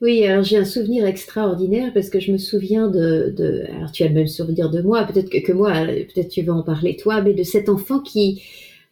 Oui, 0.00 0.24
alors 0.24 0.44
j'ai 0.44 0.56
un 0.56 0.64
souvenir 0.64 1.06
extraordinaire 1.06 1.92
parce 1.92 2.08
que 2.08 2.20
je 2.20 2.30
me 2.30 2.38
souviens 2.38 2.88
de, 2.88 3.34
de 3.36 3.64
alors 3.76 3.90
tu 3.90 4.04
as 4.04 4.08
le 4.08 4.14
même 4.14 4.28
souvenir 4.28 4.70
de 4.70 4.80
moi, 4.80 5.04
peut-être 5.04 5.28
que, 5.28 5.38
que 5.38 5.52
moi, 5.52 5.72
peut-être 5.72 6.28
tu 6.28 6.42
vas 6.42 6.54
en 6.54 6.62
parler 6.62 6.96
toi, 6.96 7.20
mais 7.20 7.34
de 7.34 7.42
cet 7.42 7.68
enfant 7.68 7.98
qui, 7.98 8.42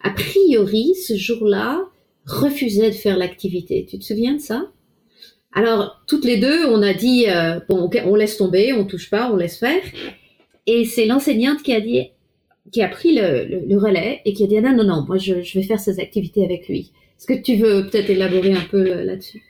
a 0.02 0.10
priori, 0.10 0.94
ce 0.96 1.16
jour-là, 1.16 1.88
refusait 2.26 2.90
de 2.90 2.94
faire 2.94 3.16
l'activité. 3.16 3.86
Tu 3.88 3.98
te 3.98 4.04
souviens 4.04 4.34
de 4.34 4.40
ça? 4.40 4.70
Alors, 5.52 6.02
toutes 6.06 6.24
les 6.24 6.36
deux, 6.36 6.66
on 6.66 6.82
a 6.82 6.92
dit, 6.92 7.26
euh, 7.28 7.60
bon, 7.68 7.88
on 8.04 8.14
laisse 8.14 8.36
tomber, 8.36 8.72
on 8.72 8.84
touche 8.84 9.08
pas, 9.08 9.32
on 9.32 9.36
laisse 9.36 9.58
faire. 9.58 9.82
Et 10.66 10.84
c'est 10.84 11.06
l'enseignante 11.06 11.62
qui 11.62 11.72
a 11.72 11.80
dit, 11.80 12.10
qui 12.72 12.82
a 12.82 12.88
pris 12.88 13.14
le, 13.14 13.78
relais 13.78 14.20
et 14.24 14.32
qui 14.32 14.44
a 14.44 14.46
dit 14.48 14.60
non, 14.60 14.74
non, 14.74 14.84
non, 14.84 15.04
moi 15.06 15.18
je, 15.18 15.34
vais 15.34 15.62
faire 15.62 15.80
ces 15.80 16.00
activités 16.00 16.44
avec 16.44 16.68
lui. 16.68 16.92
Est-ce 17.18 17.26
que 17.26 17.40
tu 17.40 17.56
veux 17.56 17.88
peut-être 17.88 18.10
élaborer 18.10 18.52
un 18.52 18.64
peu 18.70 18.82
là-dessus? 19.04 19.42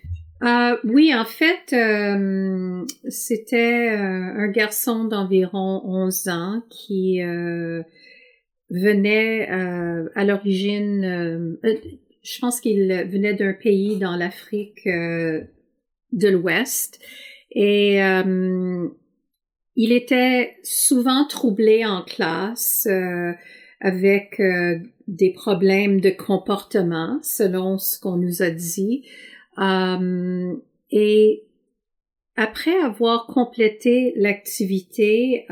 Euh, 0.42 0.77
Oui, 0.85 1.14
en 1.14 1.25
fait, 1.25 1.72
euh, 1.72 2.85
c'était 3.09 3.88
un 3.90 4.49
garçon 4.49 5.05
d'environ 5.05 5.83
11 5.85 6.29
ans 6.29 6.62
qui 6.70 7.20
venait 8.70 9.49
à 9.49 10.25
l'origine, 10.25 11.57
je 12.22 12.38
pense 12.40 12.61
qu'il 12.61 12.88
venait 13.11 13.35
d'un 13.35 13.53
pays 13.53 13.99
dans 13.99 14.16
l'Afrique 14.16 14.87
de 14.87 16.29
l'Ouest 16.29 17.01
et 17.53 18.01
il 19.77 19.92
était 19.92 20.57
souvent 20.62 21.27
troublé 21.27 21.85
en 21.85 22.03
classe 22.03 22.88
euh, 22.90 23.33
avec 23.81 24.40
euh, 24.40 24.79
des 25.07 25.33
problèmes 25.33 26.01
de 26.01 26.09
comportement, 26.09 27.20
selon 27.22 27.77
ce 27.79 28.01
qu'on 28.01 28.16
nous 28.16 28.42
a 28.42 28.49
dit. 28.49 29.05
Euh, 29.59 30.55
et 30.90 31.45
après 32.37 32.77
avoir 32.79 33.27
complété 33.27 34.12
l'activité, 34.16 35.47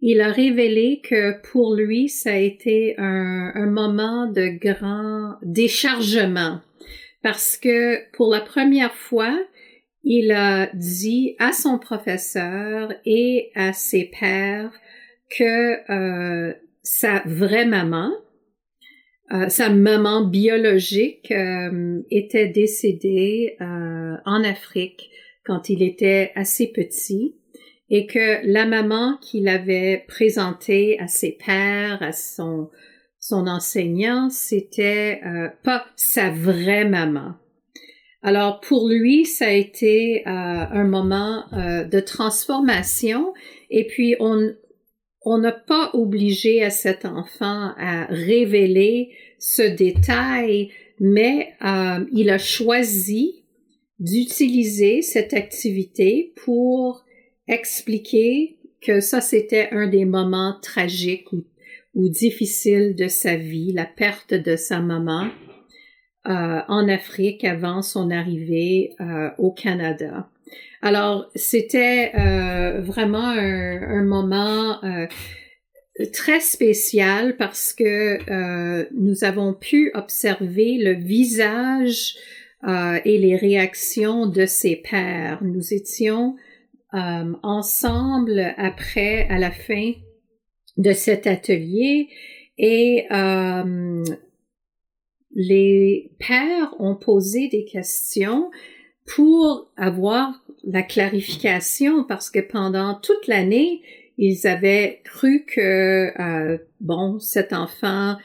il 0.00 0.20
a 0.20 0.30
révélé 0.30 1.00
que 1.02 1.40
pour 1.50 1.74
lui, 1.74 2.08
ça 2.08 2.30
a 2.30 2.36
été 2.36 2.94
un, 2.98 3.66
moment 3.66 4.26
de 4.26 4.48
grand 4.48 5.36
déchargement. 5.42 6.60
Parce 7.22 7.56
que 7.56 8.08
pour 8.12 8.30
la 8.30 8.40
première 8.40 8.94
fois, 8.94 9.36
il 10.04 10.30
a 10.30 10.68
dit 10.74 11.34
à 11.38 11.52
son 11.52 11.78
professeur 11.78 12.92
et 13.04 13.50
à 13.54 13.72
ses 13.72 14.04
pères 14.04 14.72
que 15.36 15.90
euh, 15.90 16.54
sa 16.82 17.22
vraie 17.26 17.66
maman, 17.66 18.12
euh, 19.32 19.48
sa 19.48 19.70
maman 19.70 20.24
biologique, 20.24 21.30
euh, 21.32 22.02
était 22.10 22.48
décédée 22.48 23.56
en 23.60 24.44
Afrique 24.44 25.10
quand 25.44 25.68
il 25.68 25.82
était 25.82 26.32
assez 26.34 26.66
petit 26.68 27.36
et 27.88 28.06
que 28.06 28.44
la 28.44 28.66
maman 28.66 29.16
qu'il 29.20 29.48
avait 29.48 30.04
présentée 30.08 30.98
à 30.98 31.06
ses 31.06 31.32
pères, 31.32 32.02
à 32.02 32.12
son 32.12 32.70
son 33.28 33.48
enseignant, 33.48 34.28
c'était 34.30 35.20
euh, 35.26 35.48
pas 35.64 35.84
sa 35.96 36.30
vraie 36.30 36.84
maman. 36.84 37.34
Alors 38.22 38.60
pour 38.60 38.88
lui, 38.88 39.24
ça 39.24 39.46
a 39.46 39.50
été 39.50 40.22
euh, 40.26 40.30
un 40.30 40.84
moment 40.84 41.44
euh, 41.52 41.82
de 41.84 41.98
transformation 41.98 43.34
et 43.68 43.86
puis 43.86 44.14
on 44.20 44.54
on 45.26 45.38
n'a 45.38 45.52
pas 45.52 45.90
obligé 45.92 46.62
à 46.62 46.70
cet 46.70 47.04
enfant 47.04 47.72
à 47.76 48.06
révéler 48.06 49.10
ce 49.38 49.62
détail, 49.62 50.70
mais 50.98 51.52
il 52.12 52.30
a 52.30 52.38
choisi 52.38 53.44
d'utiliser 53.98 55.02
cette 55.02 55.34
activité 55.34 56.32
pour 56.36 57.04
expliquer 57.48 58.56
que 58.80 59.00
ça 59.00 59.20
c'était 59.20 59.68
un 59.72 59.88
des 59.88 60.04
moments 60.04 60.56
tragiques 60.62 61.32
ou 61.32 61.44
ou 61.96 62.10
difficile 62.10 62.94
de 62.94 63.08
sa 63.08 63.36
vie, 63.36 63.72
la 63.72 63.86
perte 63.86 64.34
de 64.34 64.54
sa 64.54 64.80
maman 64.80 65.28
euh, 66.28 66.60
en 66.68 66.88
Afrique 66.88 67.42
avant 67.42 67.80
son 67.82 68.10
arrivée 68.10 68.94
euh, 69.00 69.30
au 69.38 69.50
Canada. 69.50 70.28
Alors, 70.82 71.30
c'était 71.34 72.12
euh, 72.14 72.80
vraiment 72.80 73.28
un, 73.28 74.04
moment 74.04 74.82
euh, 74.84 75.06
très 76.12 76.40
spécial 76.40 77.36
parce 77.36 77.72
que 77.72 78.18
euh, 78.30 78.86
nous 78.94 79.24
avons 79.24 79.54
pu 79.54 79.90
observer 79.94 80.78
le 80.78 80.92
visage 80.92 82.14
et 83.04 83.18
les 83.18 83.36
réactions 83.36 84.26
de 84.26 84.44
ses 84.44 84.74
pères. 84.74 85.38
Nous 85.44 85.72
étions 85.72 86.34
ensemble 86.92 88.54
après, 88.56 89.28
à 89.28 89.38
la 89.38 89.52
fin 89.52 89.92
de 90.76 90.92
cet 90.92 91.28
atelier 91.28 92.08
et 92.58 93.06
les 95.36 96.10
pères 96.18 96.74
ont 96.80 96.96
posé 96.96 97.46
des 97.46 97.66
questions 97.66 98.50
pour 99.06 99.70
avoir 99.76 100.42
la 100.64 100.82
clarification 100.82 102.04
parce 102.04 102.30
que 102.30 102.40
pendant 102.40 102.94
toute 102.94 103.26
l'année, 103.26 103.82
ils 104.18 104.46
avaient 104.46 105.00
cru 105.04 105.44
que, 105.46 106.12
euh, 106.20 106.58
bon, 106.80 107.18
cet 107.18 107.52
enfant 107.52 108.16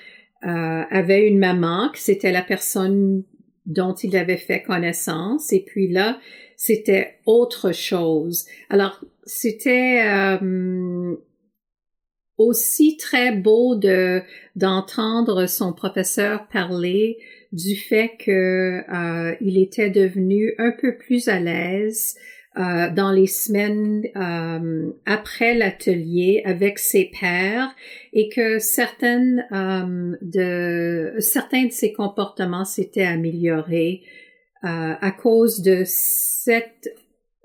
euh, 0.43 0.83
avait 0.89 1.27
une 1.27 1.37
maman, 1.37 1.89
que 1.91 1.99
c'était 1.99 2.31
la 2.31 2.41
personne 2.41 3.23
dont 3.65 3.93
il 3.93 4.17
avait 4.17 4.37
fait 4.37 4.63
connaissance, 4.63 5.53
et 5.53 5.63
puis 5.63 5.87
là, 5.87 6.19
c'était 6.55 7.19
autre 7.25 7.71
chose. 7.71 8.45
Alors, 8.69 9.03
c'était 9.25 10.01
euh, 10.03 11.15
aussi 12.37 12.97
très 12.97 13.31
beau 13.31 13.75
de 13.75 14.21
d'entendre 14.55 15.45
son 15.45 15.73
professeur 15.73 16.47
parler 16.47 17.17
du 17.51 17.75
fait 17.75 18.15
que 18.17 18.81
euh, 18.89 19.35
il 19.41 19.57
était 19.57 19.89
devenu 19.89 20.53
un 20.57 20.71
peu 20.71 20.95
plus 20.95 21.27
à 21.27 21.39
l'aise 21.39 22.15
euh, 22.57 22.89
dans 22.89 23.11
les 23.11 23.27
semaines 23.27 24.05
euh, 24.15 24.91
après 25.05 25.53
l'atelier 25.55 26.41
avec 26.45 26.79
ses 26.79 27.11
pairs 27.19 27.73
et 28.13 28.29
que 28.29 28.59
certaines 28.59 29.45
de 30.21 31.13
certains 31.19 31.65
de 31.65 31.71
ses 31.71 31.93
comportements 31.93 32.65
s'étaient 32.65 33.05
améliorés 33.05 34.01
à 34.63 35.11
cause 35.11 35.61
de 35.61 35.81
cette 35.85 36.93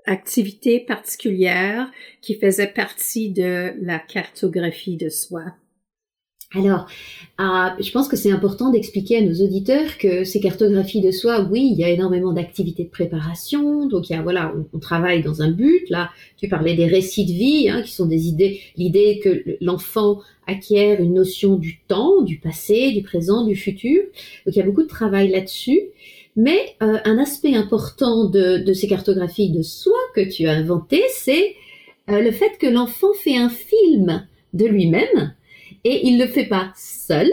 activité 0.04 0.80
particulière 0.80 1.90
qui 2.20 2.38
faisait 2.38 2.66
partie 2.66 3.30
de 3.30 3.72
la 3.80 3.98
cartographie 3.98 4.98
de 4.98 5.08
soi. 5.08 5.54
Alors, 6.56 6.86
euh, 7.38 7.82
je 7.82 7.90
pense 7.90 8.08
que 8.08 8.16
c'est 8.16 8.30
important 8.30 8.70
d'expliquer 8.70 9.18
à 9.18 9.20
nos 9.20 9.34
auditeurs 9.44 9.98
que 9.98 10.24
ces 10.24 10.40
cartographies 10.40 11.02
de 11.02 11.10
soi, 11.10 11.46
oui, 11.50 11.68
il 11.70 11.78
y 11.78 11.84
a 11.84 11.90
énormément 11.90 12.32
d'activités 12.32 12.84
de 12.84 12.88
préparation, 12.88 13.86
donc 13.86 14.08
il 14.08 14.14
y 14.14 14.16
a, 14.16 14.22
voilà, 14.22 14.54
on, 14.72 14.78
travaille 14.78 15.22
dans 15.22 15.42
un 15.42 15.50
but. 15.50 15.84
Là, 15.90 16.10
tu 16.38 16.48
parlais 16.48 16.74
des 16.74 16.86
récits 16.86 17.26
de 17.26 17.32
vie, 17.32 17.68
hein, 17.68 17.82
qui 17.82 17.92
sont 17.92 18.06
des 18.06 18.28
idées, 18.28 18.60
l'idée 18.78 19.20
que 19.22 19.44
l'enfant 19.60 20.20
acquiert 20.46 21.00
une 21.00 21.12
notion 21.12 21.56
du 21.56 21.80
temps, 21.88 22.22
du 22.22 22.38
passé, 22.38 22.92
du 22.92 23.02
présent, 23.02 23.44
du 23.44 23.54
futur. 23.54 24.02
Donc 24.46 24.56
il 24.56 24.58
y 24.58 24.62
a 24.62 24.66
beaucoup 24.66 24.84
de 24.84 24.88
travail 24.88 25.28
là-dessus. 25.28 25.80
Mais 26.36 26.74
euh, 26.82 26.98
un 27.04 27.18
aspect 27.18 27.54
important 27.54 28.28
de, 28.28 28.72
ces 28.72 28.88
cartographies 28.88 29.50
de 29.50 29.62
soi 29.62 29.96
que 30.14 30.20
tu 30.20 30.46
as 30.46 30.52
inventé, 30.52 31.02
c'est 31.10 31.54
euh, 32.08 32.20
le 32.20 32.30
fait 32.30 32.56
que 32.58 32.66
l'enfant 32.66 33.12
fait 33.14 33.36
un 33.36 33.48
film 33.48 34.26
de 34.54 34.66
lui-même 34.66 35.34
et 35.86 36.06
il 36.06 36.18
ne 36.18 36.24
le 36.24 36.30
fait 36.30 36.46
pas 36.46 36.72
seul, 36.76 37.30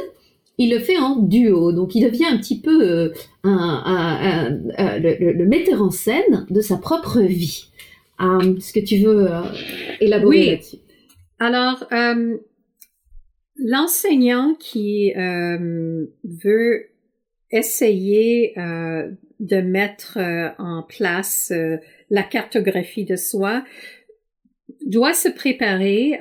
il 0.57 0.71
le 0.71 0.79
fait 0.79 0.97
en 0.97 1.17
duo. 1.17 1.71
Donc 1.71 1.95
il 1.95 2.03
devient 2.03 2.25
un 2.25 2.37
petit 2.37 2.61
peu 2.61 2.83
euh, 2.83 3.13
le, 3.43 5.45
metteur 5.45 5.81
en 5.81 5.91
scène 5.91 6.45
de 6.49 6.61
sa 6.61 6.77
propre 6.77 7.21
vie. 7.21 7.69
Est-ce 8.19 8.71
que 8.71 8.79
tu 8.79 8.99
veux 8.99 9.27
élaborer 9.99 10.51
là-dessus? 10.51 10.77
Alors, 11.39 11.83
l'enseignant 13.57 14.55
qui 14.59 15.11
veut 15.13 16.93
essayer 17.53 18.57
euh, 18.57 19.11
de 19.39 19.61
mettre 19.61 20.17
euh, 20.17 20.49
en 20.57 20.81
place 20.81 21.51
euh, 21.55 21.77
la 22.09 22.23
cartographie 22.23 23.05
de 23.05 23.15
soi 23.15 23.63
doit 24.85 25.13
se 25.13 25.29
préparer 25.29 26.17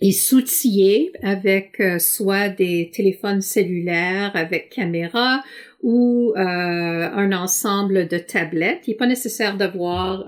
et 0.00 0.12
s'outiller 0.12 1.12
avec 1.22 1.82
soit 1.98 2.48
des 2.48 2.90
téléphones 2.92 3.42
cellulaires 3.42 4.32
avec 4.34 4.70
caméra 4.70 5.42
ou 5.82 6.32
un 6.36 7.32
ensemble 7.32 8.08
de 8.08 8.16
tablettes. 8.16 8.80
Il 8.86 8.90
n'est 8.90 8.96
pas 8.96 9.06
nécessaire 9.06 9.56
d'avoir 9.58 10.26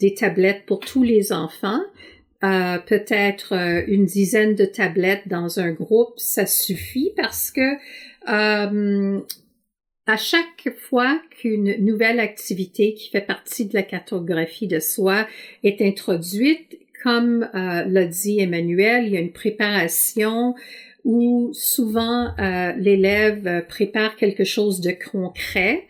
des 0.00 0.14
tablettes 0.14 0.64
pour 0.66 0.80
tous 0.80 1.02
les 1.02 1.32
enfants. 1.32 1.82
peut-être 2.40 3.52
une 3.88 4.06
dizaine 4.06 4.54
de 4.54 4.64
tablettes 4.64 5.28
dans 5.28 5.60
un 5.60 5.72
groupe, 5.72 6.14
ça 6.16 6.46
suffit 6.46 7.12
parce 7.14 7.50
que 7.50 7.76
euh, 8.28 9.20
à 10.06 10.16
chaque 10.16 10.70
fois 10.76 11.20
qu'une 11.30 11.76
nouvelle 11.84 12.20
activité 12.20 12.94
qui 12.94 13.10
fait 13.10 13.20
partie 13.20 13.66
de 13.66 13.74
la 13.74 13.82
cartographie 13.82 14.66
de 14.66 14.80
soi 14.80 15.26
est 15.62 15.80
introduite, 15.80 16.78
comme 17.04 17.48
euh, 17.54 17.84
l'a 17.84 18.06
dit 18.06 18.40
Emmanuel, 18.40 19.06
il 19.06 19.12
y 19.12 19.16
a 19.16 19.20
une 19.20 19.32
préparation 19.32 20.54
où 21.04 21.50
souvent 21.52 22.30
euh, 22.38 22.72
l'élève 22.78 23.66
prépare 23.68 24.16
quelque 24.16 24.44
chose 24.44 24.80
de 24.80 24.92
concret 25.12 25.84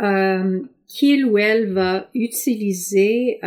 euh, 0.00 0.60
qu'il 0.86 1.26
ou 1.26 1.36
elle 1.36 1.72
va 1.72 2.08
utiliser 2.14 3.40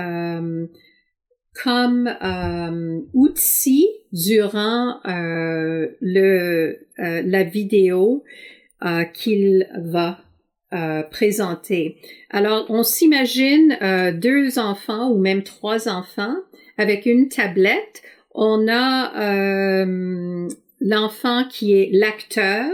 comme 1.64 2.08
euh, 2.22 3.00
outil 3.14 3.88
durant 4.12 5.00
euh, 5.06 5.88
euh, 6.04 6.74
la 6.98 7.44
vidéo 7.44 8.24
euh, 8.84 9.04
qu'il 9.06 9.68
va 9.78 10.20
euh, 10.74 11.04
présenter. 11.04 11.98
Alors, 12.30 12.66
on 12.70 12.84
s'imagine 12.84 13.78
deux 14.20 14.60
enfants 14.60 15.10
ou 15.12 15.18
même 15.18 15.44
trois 15.44 15.88
enfants 15.88 16.36
avec 16.78 17.06
une 17.06 17.30
tablette. 17.30 18.02
On 18.34 18.68
a 18.68 19.86
l'enfant 20.82 21.46
qui 21.50 21.74
est 21.74 21.90
l'acteur, 21.92 22.72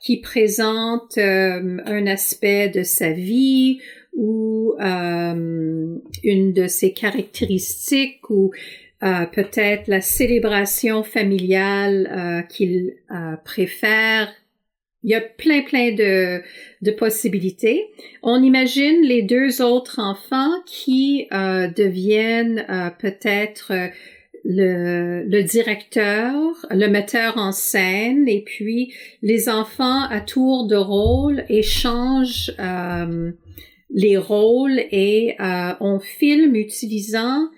qui 0.00 0.20
présente 0.20 1.18
un 1.18 2.06
aspect 2.06 2.68
de 2.68 2.82
sa 2.82 3.10
vie 3.10 3.80
ou 4.14 4.74
euh, 4.80 5.96
une 6.22 6.52
de 6.52 6.66
ses 6.66 6.92
caractéristiques 6.92 8.30
ou 8.30 8.52
euh, 9.02 9.26
peut-être 9.26 9.88
la 9.88 10.00
célébration 10.00 11.02
familiale 11.02 12.08
euh, 12.10 12.42
qu'il 12.42 12.94
préfère. 13.44 14.32
Il 15.04 15.10
y 15.10 15.14
a 15.14 15.20
plein, 15.20 15.62
plein 15.62 15.92
de, 15.92 16.42
de 16.82 16.90
possibilités. 16.90 17.86
On 18.22 18.42
imagine 18.42 19.02
les 19.02 19.22
deux 19.22 19.62
autres 19.62 20.00
enfants 20.00 20.54
qui 20.66 21.28
deviennent 21.30 22.64
peut-être 22.98 23.72
le, 24.44 25.24
le, 25.26 25.42
directeur, 25.42 26.66
le 26.70 26.86
metteur 26.88 27.38
en 27.38 27.52
scène, 27.52 28.28
et 28.28 28.42
puis 28.42 28.92
les 29.22 29.48
enfants 29.48 30.02
à 30.02 30.20
tour 30.20 30.66
de 30.66 30.76
rôle 30.76 31.44
échangent 31.48 32.52
euh, 32.58 33.32
les 33.90 34.16
rôles 34.18 34.78
et 34.90 35.34
euh, 35.40 35.72
on 35.80 35.98
filme 35.98 36.56
utilisant 36.56 37.48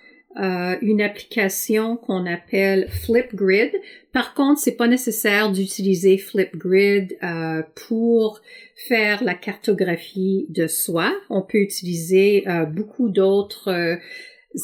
euh, 0.40 0.77
une 0.83 1.01
application 1.01 1.96
qu'on 1.96 2.27
appelle 2.27 2.88
Flipgrid. 2.90 3.72
Par 4.12 4.35
contre, 4.35 4.61
c'est 4.61 4.77
pas 4.77 4.88
nécessaire 4.88 5.51
d'utiliser 5.53 6.18
Flipgrid 6.18 7.16
euh, 7.22 7.62
pour 7.88 8.40
faire 8.88 9.25
la 9.25 9.35
cartographie 9.35 10.46
de 10.49 10.66
soi. 10.66 11.12
On 11.31 11.42
peut 11.42 11.59
utiliser 11.59 12.44
beaucoup 12.68 13.09
d'autres 13.09 13.99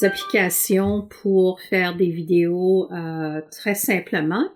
applications 0.01 1.07
pour 1.21 1.61
faire 1.61 1.95
des 1.95 2.09
vidéos 2.09 2.91
euh, 2.91 3.41
très 3.51 3.75
simplement. 3.75 4.49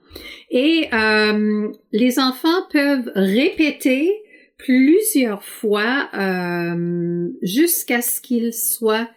Et 0.49 0.87
euh, 0.93 1.71
les 1.91 2.19
enfants 2.19 2.63
peuvent 2.71 3.11
répéter 3.13 4.11
plusieurs 4.57 5.43
fois 5.43 6.09
euh, 6.15 7.29
jusqu'à 7.43 8.01
ce 8.01 8.19
qu'ils 8.19 8.53
soient 8.53 9.07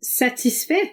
satisfaits 0.00 0.90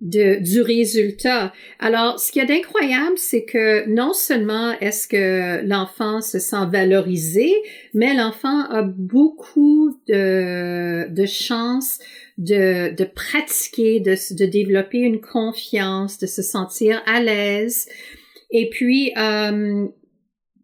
de, 0.00 0.40
du 0.40 0.62
résultat. 0.62 1.52
Alors, 1.80 2.20
ce 2.20 2.30
qu'il 2.30 2.40
y 2.40 2.44
a 2.44 2.48
d'incroyable, 2.48 3.16
c'est 3.18 3.44
que 3.44 3.88
non 3.88 4.12
seulement 4.12 4.72
est-ce 4.80 5.08
que 5.08 5.66
l'enfant 5.66 6.20
se 6.20 6.38
sent 6.38 6.66
valorisé, 6.70 7.52
mais 7.94 8.14
l'enfant 8.14 8.64
a 8.70 8.82
beaucoup 8.82 9.98
de, 10.08 11.08
de 11.10 11.26
chances 11.26 11.98
de, 12.38 12.94
de 12.94 13.04
pratiquer, 13.04 13.98
de, 13.98 14.14
de 14.34 14.46
développer 14.46 14.98
une 14.98 15.20
confiance, 15.20 16.18
de 16.18 16.26
se 16.26 16.42
sentir 16.42 17.02
à 17.06 17.20
l'aise. 17.20 17.88
Et 18.50 18.70
puis, 18.70 19.12
euh, 19.18 19.88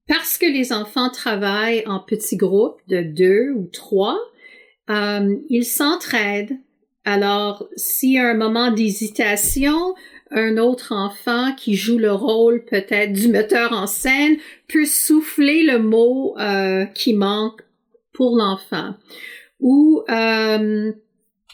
parce 0.06 0.38
que 0.38 0.46
les 0.46 0.72
enfants 0.72 1.10
travaillent 1.10 1.84
en 1.86 1.98
petits 1.98 2.36
groupes 2.36 2.80
de 2.88 3.02
deux 3.02 3.50
ou 3.50 3.68
trois, 3.72 4.18
euh, 4.90 5.36
ils 5.48 5.64
s'entraident 5.64 6.58
alors, 7.04 7.68
s'il 7.76 8.12
y 8.12 8.18
a 8.18 8.30
un 8.30 8.34
moment 8.34 8.70
d'hésitation, 8.70 9.94
un 10.30 10.56
autre 10.56 10.92
enfant 10.92 11.54
qui 11.54 11.74
joue 11.74 11.98
le 11.98 12.12
rôle 12.12 12.64
peut-être 12.64 13.12
du 13.12 13.28
metteur 13.28 13.72
en 13.72 13.86
scène 13.86 14.36
peut 14.68 14.86
souffler 14.86 15.62
le 15.64 15.78
mot 15.78 16.34
euh, 16.38 16.86
qui 16.86 17.12
manque 17.12 17.60
pour 18.12 18.36
l'enfant. 18.36 18.94
Ou 19.60 20.02
euh, 20.08 20.92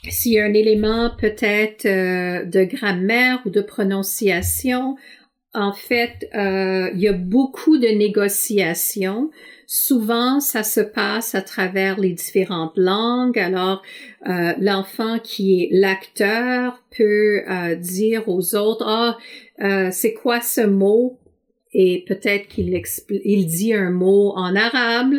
s'il 0.08 0.32
y 0.32 0.38
a 0.38 0.44
un 0.44 0.54
élément 0.54 1.10
peut-être 1.18 1.84
euh, 1.84 2.44
de 2.44 2.62
grammaire 2.62 3.40
ou 3.44 3.50
de 3.50 3.60
prononciation, 3.60 4.96
en 5.54 5.72
fait, 5.72 6.28
il 6.32 7.00
y 7.00 7.08
a 7.08 7.12
beaucoup 7.12 7.78
de 7.78 7.88
négociations 7.88 9.30
Souvent, 9.72 10.40
ça 10.40 10.64
se 10.64 10.80
passe 10.80 11.36
à 11.36 11.42
travers 11.42 12.00
les 12.00 12.12
différentes 12.12 12.76
langues. 12.76 13.38
Alors, 13.38 13.82
euh, 14.28 14.52
l'enfant 14.58 15.20
qui 15.20 15.62
est 15.62 15.68
l'acteur 15.70 16.82
peut 16.90 17.42
euh, 17.48 17.76
dire 17.76 18.28
aux 18.28 18.56
autres, 18.56 18.84
ah, 18.88 19.16
euh, 19.62 19.90
c'est 19.92 20.12
quoi 20.12 20.40
ce 20.40 20.62
mot? 20.62 21.20
Et 21.72 22.04
peut-être 22.08 22.48
qu'il 22.48 22.76
il 23.24 23.46
dit 23.46 23.72
un 23.72 23.90
mot 23.90 24.32
en 24.34 24.56
arabe 24.56 25.14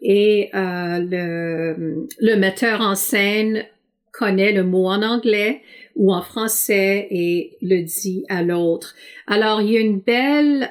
et 0.00 0.50
le, 0.52 2.08
le 2.18 2.34
metteur 2.34 2.80
en 2.80 2.96
scène 2.96 3.64
connaît 4.10 4.50
le 4.50 4.64
mot 4.64 4.88
en 4.88 5.00
anglais 5.04 5.62
ou 5.96 6.12
en 6.12 6.22
français 6.22 7.06
et 7.10 7.56
le 7.62 7.82
dit 7.82 8.24
à 8.28 8.42
l'autre. 8.42 8.94
Alors, 9.26 9.60
il 9.60 9.70
y 9.70 9.76
a 9.76 9.80
une 9.80 10.00
belle 10.00 10.68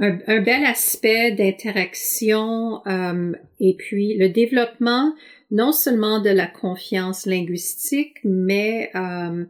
un, 0.00 0.40
bel 0.40 0.64
aspect 0.64 1.32
d'interaction 1.32 2.86
euh, 2.86 3.32
et 3.60 3.74
puis 3.74 4.16
le 4.16 4.28
développement 4.28 5.12
non 5.50 5.72
seulement 5.72 6.20
de 6.20 6.30
la 6.30 6.46
confiance 6.46 7.26
linguistique, 7.26 8.16
mais 8.22 8.90
euh, 8.94 9.44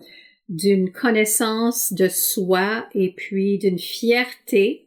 d'une 0.48 0.92
connaissance 0.92 1.92
de 1.92 2.08
soi 2.08 2.88
et 2.94 3.12
puis 3.12 3.58
d'une 3.58 3.78
fierté 3.78 4.86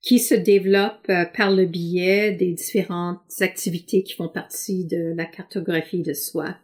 qui 0.00 0.18
se 0.18 0.34
développe 0.34 1.08
euh, 1.10 1.24
par 1.26 1.50
le 1.50 1.66
biais 1.66 2.32
des 2.32 2.52
différentes 2.52 3.20
activités 3.40 4.02
qui 4.02 4.14
font 4.14 4.28
partie 4.28 4.84
de 4.84 5.14
la 5.14 5.26
cartographie 5.26 6.02
de 6.02 6.14
soi. 6.14 6.56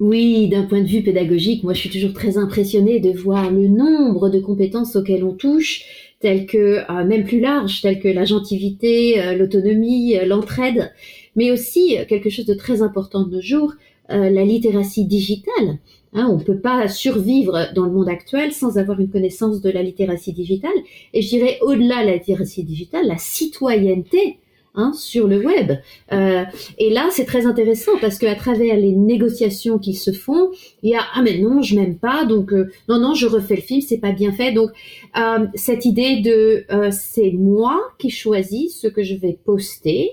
Oui, 0.00 0.48
d'un 0.48 0.64
point 0.64 0.82
de 0.82 0.88
vue 0.88 1.02
pédagogique, 1.02 1.62
moi 1.62 1.72
je 1.72 1.78
suis 1.78 1.90
toujours 1.90 2.12
très 2.12 2.36
impressionnée 2.36 2.98
de 2.98 3.10
voir 3.10 3.52
le 3.52 3.68
nombre 3.68 4.28
de 4.28 4.40
compétences 4.40 4.96
auxquelles 4.96 5.22
on 5.22 5.34
touche 5.34 5.84
telles 6.18 6.46
que, 6.46 6.90
euh, 6.90 7.04
même 7.04 7.24
plus 7.24 7.38
larges, 7.38 7.82
telles 7.82 8.00
que 8.00 8.08
la 8.08 8.24
gentilité, 8.24 9.20
euh, 9.20 9.36
l'autonomie, 9.36 10.16
euh, 10.16 10.24
l'entraide, 10.24 10.90
mais 11.36 11.52
aussi 11.52 11.96
quelque 12.08 12.30
chose 12.30 12.46
de 12.46 12.54
très 12.54 12.82
important 12.82 13.24
de 13.24 13.36
nos 13.36 13.42
jours, 13.42 13.74
la 14.08 14.44
littératie 14.44 15.06
digitale. 15.06 15.78
Hein, 16.12 16.28
on 16.30 16.36
ne 16.36 16.44
peut 16.44 16.60
pas 16.60 16.88
survivre 16.88 17.72
dans 17.74 17.86
le 17.86 17.90
monde 17.90 18.08
actuel 18.08 18.52
sans 18.52 18.76
avoir 18.76 19.00
une 19.00 19.08
connaissance 19.08 19.62
de 19.62 19.70
la 19.70 19.82
littératie 19.82 20.32
digitale. 20.32 20.76
Et 21.14 21.22
je 21.22 21.28
dirais 21.28 21.58
au-delà 21.62 22.02
de 22.02 22.08
la 22.08 22.14
littératie 22.14 22.64
digitale, 22.64 23.06
la 23.06 23.16
citoyenneté 23.16 24.38
Hein, 24.76 24.92
sur 24.92 25.28
le 25.28 25.38
web. 25.38 25.70
Euh, 26.12 26.42
et 26.78 26.90
là, 26.90 27.06
c'est 27.12 27.26
très 27.26 27.46
intéressant 27.46 27.92
parce 28.00 28.18
qu'à 28.18 28.34
travers 28.34 28.76
les 28.76 28.90
négociations 28.90 29.78
qui 29.78 29.94
se 29.94 30.10
font, 30.10 30.50
il 30.82 30.90
y 30.90 30.96
a 30.96 31.00
ah 31.14 31.22
mais 31.22 31.38
non, 31.38 31.62
je 31.62 31.76
m'aime 31.76 31.96
pas, 31.96 32.24
donc 32.24 32.52
euh, 32.52 32.72
non 32.88 32.98
non, 32.98 33.14
je 33.14 33.28
refais 33.28 33.54
le 33.54 33.62
film, 33.62 33.80
c'est 33.82 33.98
pas 33.98 34.10
bien 34.10 34.32
fait. 34.32 34.50
Donc 34.50 34.70
euh, 35.16 35.46
cette 35.54 35.84
idée 35.84 36.22
de 36.22 36.66
c'est 36.90 37.30
moi 37.30 37.80
qui 38.00 38.10
choisis 38.10 38.80
ce 38.80 38.88
que 38.88 39.04
je 39.04 39.14
vais 39.14 39.38
poster 39.44 40.10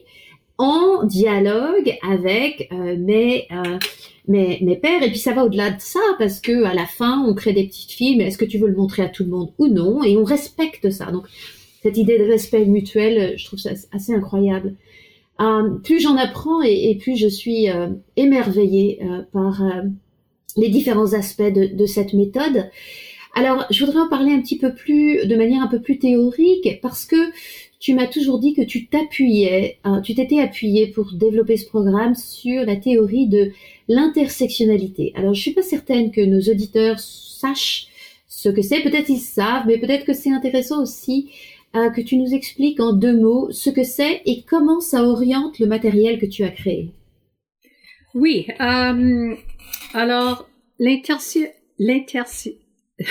en 0.60 1.06
dialogue 1.06 1.98
avec 2.08 2.70
mes 2.72 3.48
mes, 4.28 4.60
mes 4.62 4.76
pères. 4.76 5.02
Et 5.02 5.10
puis 5.10 5.18
ça 5.18 5.34
va 5.34 5.44
au-delà 5.44 5.72
de 5.72 5.82
ça 5.82 6.00
parce 6.20 6.40
que 6.40 6.66
à 6.66 6.76
la 6.76 6.86
fin, 6.86 7.26
on 7.28 7.34
crée 7.34 7.54
des 7.54 7.64
petits 7.64 7.92
films. 7.92 8.22
Est-ce 8.22 8.38
que 8.38 8.46
tu 8.46 8.60
veux 8.60 8.68
le 8.68 8.76
montrer 8.76 9.02
à 9.02 9.10
tout 9.10 9.24
le 9.24 9.32
monde 9.32 9.54
ou 9.58 9.70
non? 9.70 10.04
Et 10.04 10.18
on 10.18 10.24
respecte 10.24 10.92
ça. 10.92 11.06
Donc 11.12 11.26
cette 11.82 11.98
idée 11.98 12.20
de 12.20 12.24
respect 12.24 12.66
mutuel, 12.66 13.18
euh, 13.18 13.38
je 13.38 13.46
trouve 13.46 13.60
ça 13.60 13.72
assez 13.92 14.14
incroyable. 14.14 14.76
Euh, 15.40 15.70
plus 15.84 16.00
j'en 16.00 16.18
apprends 16.18 16.62
et, 16.62 16.96
plus 17.02 17.16
je 17.16 17.28
suis 17.28 17.70
euh, 17.70 17.88
émerveillée 18.16 19.00
par 19.34 19.64
les 20.56 20.70
différents 20.70 21.14
aspects 21.14 21.42
de, 21.42 21.86
cette 21.88 22.14
méthode. 22.14 22.70
Alors, 23.34 23.66
je 23.72 23.84
voudrais 23.84 24.02
en 24.02 24.10
parler 24.10 24.34
un 24.34 24.42
petit 24.42 24.58
peu 24.58 24.76
plus, 24.76 25.26
de 25.26 25.36
manière 25.36 25.64
un 25.64 25.68
peu 25.68 25.82
plus 25.82 25.98
théorique, 25.98 26.80
parce 26.82 27.06
que 27.06 27.16
tu 27.80 27.96
m'as 27.96 28.06
toujours 28.06 28.38
dit 28.38 28.54
que 28.54 28.62
tu 28.62 28.86
t'appuyais, 28.86 29.80
tu 30.04 30.14
t'étais 30.14 30.40
appuyé 30.42 30.88
pour 30.88 31.14
développer 31.14 31.58
ce 31.58 31.66
programme 31.66 32.14
sur 32.14 32.64
la 32.66 32.76
théorie 32.76 33.28
de 33.28 33.52
l'intersectionnalité. 33.88 35.14
Alors, 35.16 35.34
je 35.34 35.42
suis 35.42 35.54
pas 35.54 35.64
certaine 35.64 36.12
que 36.12 36.22
nos 36.22 36.42
auditeurs 36.42 37.00
sachent 37.00 37.88
ce 38.28 38.50
que 38.50 38.62
c'est. 38.62 38.82
Peut-être 38.82 39.10
ils 39.10 39.20
savent, 39.20 39.64
mais 39.66 39.78
peut-être 39.78 40.06
que 40.06 40.14
c'est 40.14 40.32
intéressant 40.32 40.84
aussi 40.84 41.30
que 41.74 42.02
tu 42.02 42.18
nous 42.18 42.34
expliques 42.34 42.80
en 42.80 42.94
deux 42.94 43.18
mots 43.18 43.52
ce 43.52 43.70
que 43.70 43.84
c'est 43.84 44.22
et 44.26 44.44
comment 44.44 44.82
ça 44.82 45.04
oriente 45.04 45.60
le 45.60 45.68
matériel 45.68 46.20
que 46.20 46.26
tu 46.26 46.44
as 46.44 46.50
créé. 46.50 46.92
Oui, 48.14 48.48
euh, 48.60 49.36
alors 49.94 50.50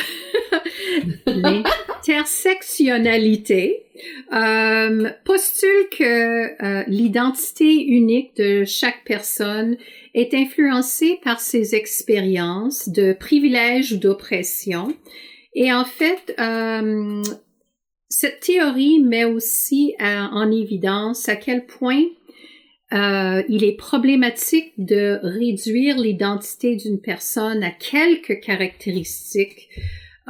l'intersectionnalité 1.27 3.87
euh, 4.33 5.11
postule 5.25 5.89
que 5.91 6.63
euh, 6.63 6.85
l'identité 6.87 7.85
unique 7.85 8.37
de 8.37 8.65
chaque 8.65 9.03
personne 9.05 9.77
est 10.15 10.33
influencée 10.35 11.19
par 11.23 11.41
ses 11.41 11.75
expériences 11.75 12.89
de 12.89 13.13
privilège 13.13 13.93
ou 13.93 13.99
d'oppression. 13.99 14.95
Et 15.55 15.73
en 15.73 15.85
fait, 15.85 16.35
euh, 16.39 17.23
cette 18.13 18.41
théorie 18.41 18.99
met 18.99 19.25
aussi 19.25 19.95
euh, 20.01 20.05
en 20.05 20.51
évidence 20.51 21.29
à 21.29 21.37
quel 21.37 21.65
point 21.65 22.03
euh, 22.93 23.43
il 23.49 23.63
est 23.63 23.77
problématique 23.77 24.73
de 24.79 25.21
réduire 25.23 25.97
l'identité 25.97 26.75
d'une 26.75 27.01
personne 27.01 27.63
à 27.63 27.71
quelques 27.71 28.41
caractéristiques 28.41 29.69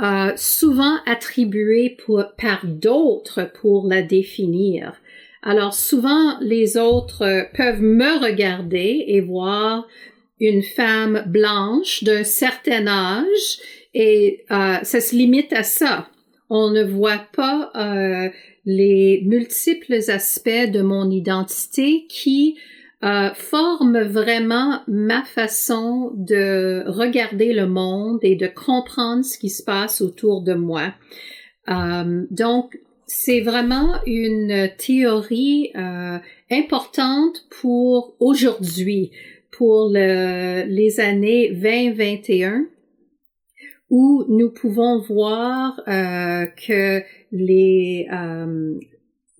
euh, 0.02 0.32
souvent 0.36 0.98
attribuées 1.06 1.96
par 2.36 2.66
d'autres 2.66 3.50
pour 3.60 3.86
la 3.88 4.02
définir. 4.02 5.00
Alors 5.42 5.72
souvent, 5.72 6.38
les 6.42 6.76
autres 6.76 7.48
peuvent 7.54 7.80
me 7.80 8.22
regarder 8.22 9.04
et 9.08 9.22
voir 9.22 9.88
une 10.38 10.62
femme 10.62 11.24
blanche 11.26 12.04
d'un 12.04 12.24
certain 12.24 12.86
âge 12.86 13.58
et 13.94 14.44
ça 14.48 15.00
se 15.00 15.16
limite 15.16 15.52
à 15.54 15.62
ça 15.62 16.10
on 16.50 16.70
ne 16.70 16.82
voit 16.82 17.24
pas 17.32 17.70
euh, 17.76 18.28
les 18.66 19.22
multiples 19.24 19.98
aspects 20.08 20.70
de 20.70 20.82
mon 20.82 21.08
identité 21.08 22.06
qui 22.08 22.58
euh, 23.04 23.30
forment 23.34 24.02
vraiment 24.02 24.82
ma 24.88 25.22
façon 25.22 26.12
de 26.16 26.82
regarder 26.86 27.54
le 27.54 27.66
monde 27.66 28.18
et 28.22 28.34
de 28.34 28.48
comprendre 28.48 29.24
ce 29.24 29.38
qui 29.38 29.48
se 29.48 29.62
passe 29.62 30.00
autour 30.00 30.42
de 30.42 30.54
moi. 30.54 30.92
Euh, 31.68 32.26
donc, 32.30 32.78
c'est 33.06 33.40
vraiment 33.40 33.94
une 34.06 34.70
théorie 34.76 35.72
importante 36.48 37.44
pour 37.50 38.14
aujourd'hui, 38.20 39.10
pour 39.50 39.90
les 39.90 41.00
années 41.00 41.50
2021 41.50 42.66
où 43.90 44.24
nous 44.28 44.50
pouvons 44.50 44.98
voir 45.00 45.80
euh, 45.88 46.46
que 46.46 47.02
les, 47.32 48.06
euh, 48.12 48.78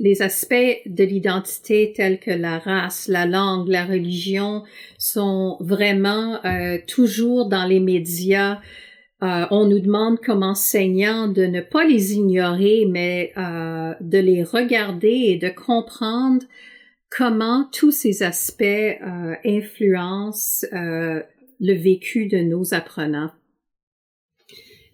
les 0.00 0.22
aspects 0.22 0.80
de 0.86 1.04
l'identité 1.04 1.92
tels 1.94 2.18
que 2.18 2.30
la 2.30 2.58
race, 2.58 3.06
la 3.06 3.26
langue, 3.26 3.68
la 3.68 3.84
religion 3.84 4.64
sont 4.98 5.58
vraiment 5.60 6.44
euh, 6.44 6.78
toujours 6.88 7.48
dans 7.48 7.66
les 7.66 7.80
médias. 7.80 8.60
Euh, 9.22 9.44
on 9.50 9.66
nous 9.66 9.78
demande 9.78 10.18
comme 10.18 10.42
enseignants 10.42 11.28
de 11.28 11.44
ne 11.44 11.60
pas 11.60 11.84
les 11.84 12.14
ignorer, 12.14 12.86
mais 12.88 13.32
euh, 13.36 13.92
de 14.00 14.18
les 14.18 14.42
regarder 14.42 15.26
et 15.26 15.36
de 15.36 15.50
comprendre 15.50 16.46
comment 17.10 17.68
tous 17.70 17.90
ces 17.90 18.22
aspects 18.22 18.64
influencent 19.44 20.66
le 20.72 21.74
vécu 21.74 22.26
de 22.26 22.38
nos 22.38 22.72
apprenants. 22.72 23.32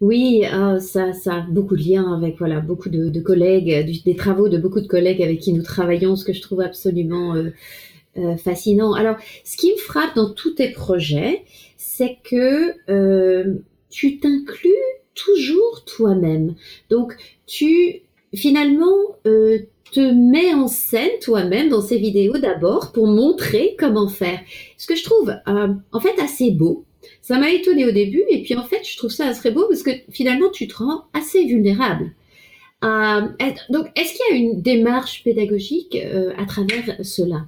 Oui, 0.03 0.45
euh, 0.53 0.79
ça, 0.79 1.15
ça 1.15 1.37
a 1.37 1.41
beaucoup 1.41 1.75
de 1.75 1.83
liens 1.83 2.13
avec 2.13 2.37
voilà 2.39 2.61
beaucoup 2.61 2.91
de, 2.91 3.21
collègues, 3.21 4.03
des 4.05 4.17
travaux 4.17 4.49
de 4.49 4.59
beaucoup 4.59 4.81
de 4.83 4.87
collègues 4.87 5.23
avec 5.23 5.41
qui 5.41 5.55
nous 5.55 5.63
travaillons, 5.63 6.17
ce 6.17 6.25
que 6.25 6.35
je 6.35 6.43
trouve 6.43 6.61
absolument 6.61 7.35
euh, 7.35 7.51
euh, 8.19 8.37
fascinant. 8.37 8.93
Alors, 8.93 9.17
ce 9.45 9.57
qui 9.57 9.73
me 9.73 9.79
frappe 9.79 10.15
dans 10.15 10.31
tous 10.31 10.51
tes 10.53 10.71
projets, 10.71 11.45
c'est 11.79 12.19
que 12.25 12.75
tu 13.89 14.19
t'inclus 14.19 14.75
toujours 15.15 15.85
toi-même. 15.87 16.55
Donc, 16.91 17.17
tu 17.47 18.03
finalement 18.35 19.17
te 19.25 20.13
mets 20.13 20.53
en 20.53 20.69
scène 20.69 21.19
toi-même 21.23 21.71
dans 21.71 21.81
ces 21.81 21.97
vidéos 21.97 22.37
d'abord 22.37 22.93
pour 22.93 23.07
montrer 23.07 23.77
comment 23.79 24.09
faire. 24.09 24.41
Ce 24.77 24.87
que 24.87 24.95
je 24.95 25.05
trouve 25.05 25.33
en 25.47 26.01
fait 26.01 26.21
assez 26.21 26.51
beau 26.51 26.85
ça 27.23 27.39
m'a 27.39 27.51
étonné 27.51 27.85
au 27.87 27.93
début, 27.93 28.23
et 28.31 28.43
puis 28.43 28.55
en 28.55 28.65
fait, 28.65 28.83
je 28.85 28.97
trouve 28.97 29.11
ça 29.11 29.29
assez 29.29 29.51
beau 29.51 29.67
parce 29.69 29.83
que 29.83 29.91
finalement, 30.11 30.51
tu 30.51 30.69
te 30.69 30.77
rends 30.77 31.05
assez 31.13 31.45
vulnérable. 31.45 32.13
Euh, 32.85 33.23
donc, 33.71 33.87
est-ce 33.97 34.15
qu'il 34.15 34.37
y 34.37 34.39
a 34.39 34.43
une 34.43 34.63
démarche 34.63 35.25
pédagogique 35.25 35.97
euh, 35.97 36.33
à 36.37 36.45
travers 36.45 37.05
cela? 37.05 37.47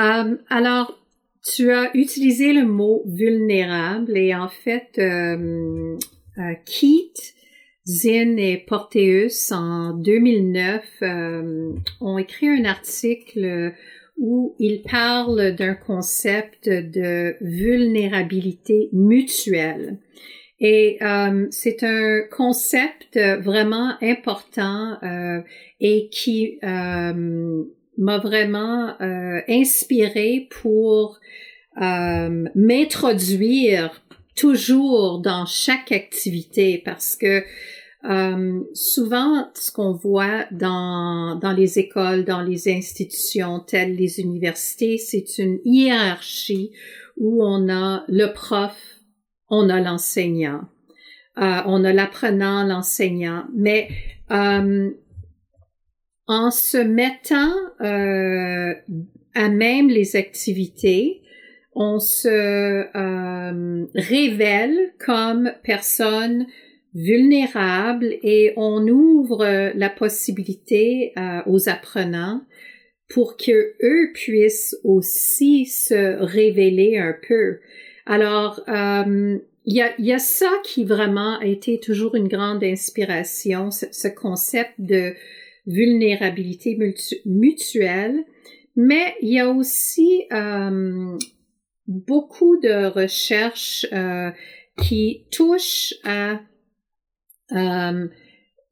Euh, 0.00 0.36
Alors, 0.48 0.98
tu 1.44 1.72
as 1.72 1.94
utilisé 1.96 2.52
le 2.52 2.66
mot 2.66 3.02
vulnérable 3.06 4.16
et 4.16 4.34
en 4.34 4.48
fait, 4.48 5.00
Keith, 6.66 7.34
Zinn 7.86 8.38
et 8.38 8.58
Porteus 8.58 9.52
en 9.52 9.94
2009 9.94 11.02
ont 12.00 12.18
écrit 12.18 12.48
un 12.48 12.64
article 12.66 13.74
où 14.20 14.54
il 14.58 14.82
parle 14.82 15.56
d'un 15.56 15.74
concept 15.74 16.68
de 16.68 17.36
vulnérabilité 17.40 18.90
mutuelle. 18.92 19.98
Et 20.60 20.98
euh, 21.00 21.46
c'est 21.50 21.82
un 21.82 22.20
concept 22.30 23.16
vraiment 23.16 23.94
important 24.02 24.98
euh, 25.02 25.40
et 25.80 26.10
qui 26.10 26.58
euh, 26.62 27.64
m'a 27.96 28.18
vraiment 28.18 28.94
inspiré 29.48 30.48
pour 30.50 31.18
m'introduire 31.76 34.02
toujours 34.36 35.20
dans 35.20 35.46
chaque 35.46 35.92
activité 35.92 36.82
parce 36.84 37.16
que 37.16 37.42
euh, 38.04 38.60
souvent, 38.72 39.50
ce 39.54 39.70
qu'on 39.70 39.92
voit 39.92 40.46
dans, 40.52 41.36
dans 41.36 41.52
les 41.52 41.78
écoles, 41.78 42.24
dans 42.24 42.40
les 42.40 42.72
institutions 42.72 43.60
telles 43.60 43.94
les 43.94 44.20
universités, 44.20 44.96
c'est 44.96 45.38
une 45.38 45.58
hiérarchie 45.64 46.72
où 47.18 47.44
on 47.44 47.68
a 47.68 48.04
le 48.08 48.32
prof, 48.32 48.74
on 49.50 49.68
a 49.68 49.80
l'enseignant, 49.80 50.62
euh, 51.38 51.60
on 51.66 51.84
a 51.84 51.92
l'apprenant, 51.92 52.64
l'enseignant, 52.64 53.44
mais 53.54 53.88
euh, 54.30 54.90
en 56.26 56.50
se 56.50 56.78
mettant 56.78 57.52
euh, 57.82 58.74
à 59.34 59.48
même 59.50 59.88
les 59.88 60.16
activités, 60.16 61.20
on 61.74 61.98
se 61.98 62.28
euh, 62.96 63.86
révèle 63.94 64.94
comme 65.04 65.52
personne 65.62 66.46
vulnérable 66.94 68.16
et 68.22 68.52
on 68.56 68.86
ouvre 68.88 69.72
la 69.74 69.90
possibilité 69.90 71.12
euh, 71.16 71.40
aux 71.46 71.68
apprenants 71.68 72.42
pour 73.08 73.36
que 73.36 73.74
eux 73.82 74.12
puissent 74.14 74.76
aussi 74.84 75.66
se 75.66 76.16
révéler 76.20 76.98
un 76.98 77.14
peu. 77.26 77.58
Alors, 78.06 78.60
euh, 78.68 79.38
il 79.66 79.76
y, 79.98 80.12
a, 80.12 80.18
ça 80.18 80.50
qui 80.64 80.84
vraiment 80.84 81.38
a 81.38 81.44
été 81.44 81.78
toujours 81.78 82.14
une 82.16 82.28
grande 82.28 82.64
inspiration, 82.64 83.70
ce, 83.70 84.08
concept 84.08 84.72
de 84.78 85.12
vulnérabilité 85.66 86.78
mutuelle, 87.26 88.24
mais 88.74 89.14
il 89.20 89.34
y 89.34 89.38
a 89.38 89.50
aussi 89.50 90.24
euh, 90.32 91.16
beaucoup 91.86 92.56
de 92.56 92.86
recherches 92.86 93.86
qui 94.78 95.26
touchent 95.30 95.94
à 96.04 96.40
euh, 97.52 98.08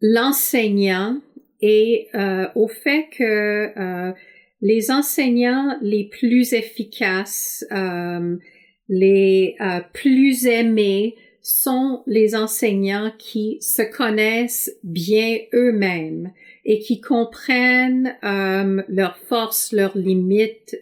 l'enseignant 0.01 1.21
et 1.61 2.09
euh, 2.15 2.47
au 2.55 2.69
fait 2.69 3.09
que 3.11 3.73
euh, 3.77 4.13
les 4.61 4.91
enseignants 4.91 5.77
les 5.83 6.09
plus 6.09 6.53
efficaces, 6.53 7.65
les 8.89 9.57
plus 9.93 10.47
aimés 10.47 11.15
sont 11.43 12.03
les 12.07 12.35
enseignants 12.35 13.13
qui 13.19 13.59
se 13.61 13.83
connaissent 13.83 14.77
bien 14.83 15.39
eux-mêmes 15.55 16.33
et 16.65 16.81
qui 16.81 17.01
comprennent 17.01 18.17
leurs 18.23 19.19
forces, 19.29 19.73
leurs 19.73 19.97
limites. 19.97 20.77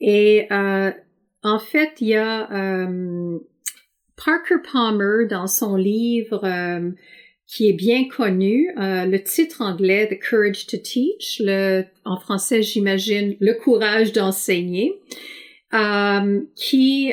et 0.00 0.48
en 0.50 1.58
fait, 1.58 2.00
il 2.00 2.08
y 2.08 2.16
a 2.16 2.48
Parker 4.16 4.56
Palmer, 4.72 5.26
dans 5.28 5.46
son 5.46 5.76
livre 5.76 6.44
euh, 6.44 6.90
qui 7.46 7.68
est 7.68 7.74
bien 7.74 8.08
connu, 8.08 8.70
euh, 8.78 9.04
le 9.06 9.22
titre 9.22 9.60
anglais 9.60 10.08
The 10.08 10.22
Courage 10.22 10.66
to 10.66 10.76
Teach, 10.76 11.40
le, 11.44 11.84
en 12.04 12.18
français 12.18 12.62
j'imagine 12.62 13.36
Le 13.40 13.54
courage 13.54 14.12
d'enseigner, 14.12 14.94
euh, 15.74 16.40
qui 16.54 17.12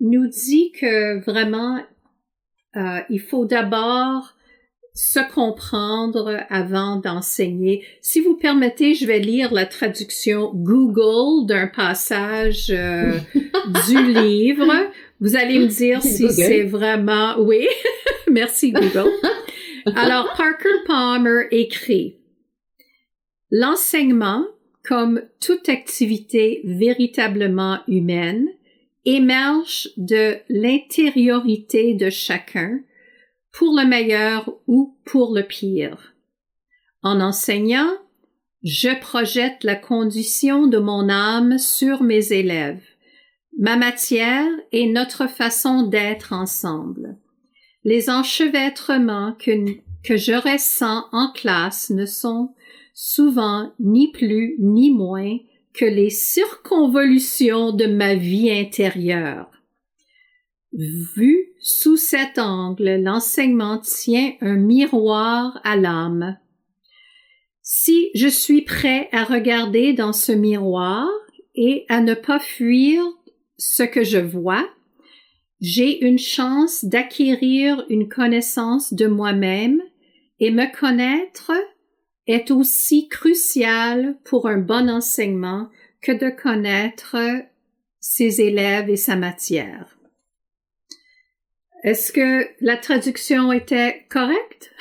nous 0.00 0.26
dit 0.26 0.72
que 0.72 1.24
vraiment 1.24 1.78
il 3.08 3.20
faut 3.20 3.44
d'abord 3.44 4.34
se 4.94 5.20
comprendre 5.32 6.40
avant 6.50 6.96
d'enseigner. 6.96 7.84
Si 8.02 8.20
vous 8.20 8.34
permettez, 8.34 8.94
je 8.94 9.06
vais 9.06 9.20
lire 9.20 9.52
la 9.52 9.64
traduction 9.64 10.50
Google 10.54 11.46
d'un 11.46 11.66
passage 11.66 12.66
du 13.86 14.12
livre 14.12 14.70
vous 15.22 15.36
allez 15.36 15.60
me 15.60 15.68
dire 15.68 16.02
si 16.02 16.28
c'est 16.30 16.64
vraiment... 16.64 17.38
Oui, 17.38 17.66
merci 18.30 18.72
Google. 18.72 19.10
Alors, 19.94 20.34
Parker 20.36 20.82
Palmer 20.86 21.46
écrit, 21.52 22.18
L'enseignement, 23.50 24.44
comme 24.84 25.22
toute 25.40 25.68
activité 25.68 26.60
véritablement 26.64 27.78
humaine, 27.86 28.48
émerge 29.04 29.90
de 29.96 30.36
l'intériorité 30.48 31.94
de 31.94 32.10
chacun, 32.10 32.80
pour 33.52 33.76
le 33.78 33.86
meilleur 33.86 34.50
ou 34.66 34.96
pour 35.04 35.34
le 35.34 35.42
pire. 35.42 36.14
En 37.02 37.20
enseignant, 37.20 37.90
je 38.64 38.98
projette 39.00 39.62
la 39.62 39.76
condition 39.76 40.66
de 40.66 40.78
mon 40.78 41.08
âme 41.10 41.58
sur 41.58 42.02
mes 42.02 42.32
élèves 42.32 42.82
ma 43.58 43.76
matière 43.76 44.50
et 44.72 44.90
notre 44.90 45.28
façon 45.28 45.82
d'être 45.82 46.32
ensemble. 46.32 47.16
Les 47.84 48.10
enchevêtrements 48.10 49.36
que, 49.38 49.52
que 50.02 50.16
je 50.16 50.32
ressens 50.32 51.06
en 51.12 51.32
classe 51.32 51.90
ne 51.90 52.06
sont 52.06 52.54
souvent 52.94 53.72
ni 53.80 54.10
plus 54.12 54.56
ni 54.58 54.90
moins 54.90 55.38
que 55.74 55.84
les 55.84 56.10
circonvolutions 56.10 57.72
de 57.72 57.86
ma 57.86 58.14
vie 58.14 58.50
intérieure. 58.50 59.50
Vu 60.72 61.52
sous 61.60 61.96
cet 61.96 62.38
angle, 62.38 63.00
l'enseignement 63.02 63.78
tient 63.78 64.32
un 64.40 64.56
miroir 64.56 65.60
à 65.64 65.76
l'âme. 65.76 66.38
Si 67.62 68.10
je 68.14 68.28
suis 68.28 68.62
prêt 68.62 69.08
à 69.12 69.24
regarder 69.24 69.92
dans 69.92 70.12
ce 70.12 70.32
miroir 70.32 71.08
et 71.54 71.84
à 71.88 72.00
ne 72.00 72.14
pas 72.14 72.40
fuir 72.40 73.02
ce 73.64 73.84
que 73.84 74.02
je 74.02 74.18
vois, 74.18 74.68
j'ai 75.60 76.04
une 76.04 76.18
chance 76.18 76.84
d'acquérir 76.84 77.86
une 77.88 78.08
connaissance 78.08 78.92
de 78.92 79.06
moi-même 79.06 79.80
et 80.40 80.50
me 80.50 80.66
connaître 80.76 81.52
est 82.26 82.50
aussi 82.50 83.08
crucial 83.08 84.16
pour 84.24 84.48
un 84.48 84.58
bon 84.58 84.90
enseignement 84.90 85.68
que 86.00 86.10
de 86.10 86.28
connaître 86.30 87.16
ses 88.00 88.40
élèves 88.40 88.90
et 88.90 88.96
sa 88.96 89.14
matière. 89.14 89.96
Est-ce 91.84 92.10
que 92.10 92.48
la 92.60 92.76
traduction 92.76 93.52
était 93.52 94.06
correcte? 94.08 94.72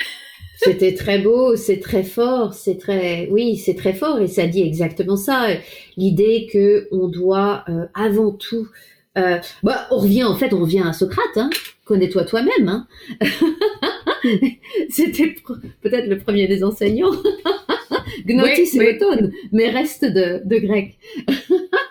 C'était 0.64 0.94
très 0.94 1.18
beau, 1.18 1.56
c'est 1.56 1.80
très 1.80 2.04
fort, 2.04 2.54
c'est 2.54 2.78
très, 2.78 3.28
oui, 3.32 3.58
c'est 3.58 3.74
très 3.74 3.94
fort 3.94 4.20
et 4.20 4.28
ça 4.28 4.46
dit 4.46 4.62
exactement 4.62 5.18
ça. 5.18 5.48
L'idée 5.98 6.48
que 6.52 6.88
on 6.92 7.08
doit 7.08 7.64
euh, 7.68 7.86
avant 7.96 8.32
tout, 8.32 8.68
euh, 9.18 9.40
bah, 9.64 9.88
on 9.90 9.98
revient 9.98 10.24
en 10.24 10.36
fait, 10.36 10.54
on 10.54 10.60
revient 10.60 10.84
à 10.86 10.94
Socrate, 10.94 11.38
hein. 11.38 11.50
Connais-toi 11.86 12.26
toi-même. 12.26 12.68
Hein. 12.70 12.88
C'était 14.90 15.36
peut-être 15.82 16.08
le 16.08 16.20
premier 16.20 16.48
des 16.48 16.64
enseignants. 16.64 17.12
Gnotis 18.28 18.78
et 18.80 19.00
mais 19.52 19.70
reste 19.70 20.06
de, 20.06 20.42
de 20.46 20.58
grec. 20.58 20.98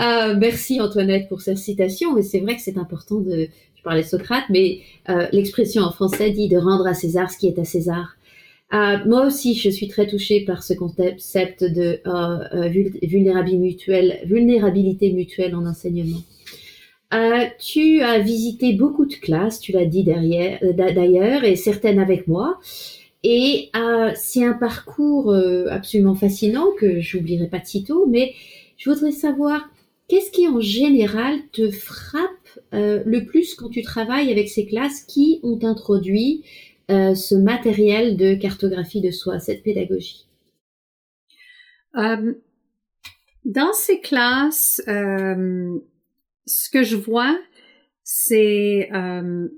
Euh, 0.00 0.36
merci 0.38 0.80
Antoinette 0.80 1.28
pour 1.28 1.40
cette 1.40 1.58
citation, 1.58 2.16
et 2.16 2.22
c'est 2.22 2.40
vrai 2.40 2.54
que 2.54 2.62
c'est 2.62 2.78
important 2.78 3.16
de, 3.16 3.48
je 3.74 3.82
parlais 3.82 4.02
de 4.02 4.06
Socrate, 4.06 4.44
mais 4.48 4.80
euh, 5.08 5.26
l'expression 5.32 5.82
en 5.82 5.90
français 5.90 6.30
dit 6.30 6.48
de 6.48 6.56
rendre 6.56 6.86
à 6.86 6.94
César 6.94 7.30
ce 7.30 7.38
qui 7.38 7.48
est 7.48 7.58
à 7.58 7.64
César. 7.64 8.16
Euh, 8.74 8.98
moi 9.06 9.26
aussi, 9.26 9.54
je 9.54 9.70
suis 9.70 9.88
très 9.88 10.06
touchée 10.06 10.44
par 10.44 10.62
ce 10.62 10.74
concept 10.74 11.64
de 11.64 12.00
vulnérabilité 13.06 13.58
mutuelle, 13.58 14.20
vulnérabilité 14.24 15.12
mutuelle 15.12 15.54
en 15.54 15.66
enseignement. 15.66 16.22
tu 17.58 18.02
as 18.02 18.18
visité 18.20 18.74
beaucoup 18.74 19.06
de 19.06 19.14
classes, 19.14 19.58
tu 19.58 19.72
l'as 19.72 19.86
dit 19.86 20.04
d'ailleurs, 20.04 21.44
et 21.44 21.56
certaines 21.56 21.98
avec 21.98 22.28
moi. 22.28 22.60
Et 23.24 23.70
c'est 24.14 24.44
un 24.44 24.52
parcours 24.52 25.34
absolument 25.70 26.14
fascinant 26.14 26.66
que 26.78 27.00
j'oublierai 27.00 27.48
pas 27.48 27.58
de 27.58 27.66
sitôt, 27.66 28.06
mais 28.06 28.34
je 28.76 28.90
voudrais 28.90 29.12
savoir 29.12 29.66
Qu'est-ce 30.08 30.30
qui 30.30 30.48
en 30.48 30.60
général 30.60 31.38
te 31.52 31.70
frappe 31.70 32.30
euh, 32.72 33.02
le 33.04 33.26
plus 33.26 33.54
quand 33.54 33.68
tu 33.68 33.82
travailles 33.82 34.32
avec 34.32 34.48
ces 34.48 34.64
classes 34.66 35.02
qui 35.02 35.38
ont 35.42 35.58
introduit 35.62 36.44
euh, 36.90 37.14
ce 37.14 37.34
matériel 37.34 38.16
de 38.16 38.34
cartographie 38.34 39.02
de 39.02 39.10
soi, 39.10 39.38
cette 39.38 39.62
pédagogie? 39.62 40.26
Euh, 41.96 42.32
Dans 43.44 43.74
ces 43.74 44.00
classes, 44.00 44.80
ce 44.86 46.70
que 46.70 46.82
je 46.82 46.96
vois, 46.96 47.38
c'est 48.02 48.90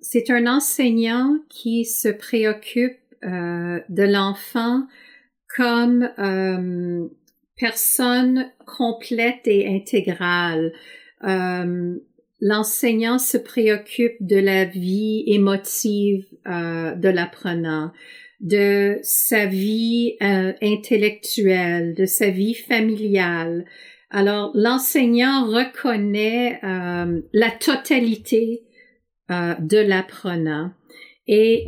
c'est 0.02 0.30
un 0.30 0.46
enseignant 0.48 1.38
qui 1.48 1.84
se 1.84 2.08
préoccupe 2.08 2.98
de 3.22 4.02
l'enfant 4.02 4.86
comme 5.56 6.08
personne 7.60 8.50
complète 8.66 9.46
et 9.46 9.68
intégrale. 9.68 10.72
Euh, 11.24 11.96
L'enseignant 12.42 13.18
se 13.18 13.36
préoccupe 13.36 14.16
de 14.20 14.36
la 14.36 14.64
vie 14.64 15.24
émotive 15.26 16.24
euh, 16.48 16.94
de 16.94 17.10
l'apprenant, 17.10 17.92
de 18.40 18.98
sa 19.02 19.44
vie 19.44 20.16
euh, 20.22 20.54
intellectuelle, 20.62 21.94
de 21.94 22.06
sa 22.06 22.30
vie 22.30 22.54
familiale. 22.54 23.66
Alors, 24.08 24.52
l'enseignant 24.54 25.44
reconnaît 25.44 26.60
la 26.62 27.50
totalité 27.50 28.62
de 29.28 29.78
l'apprenant 29.78 30.72
et 31.28 31.66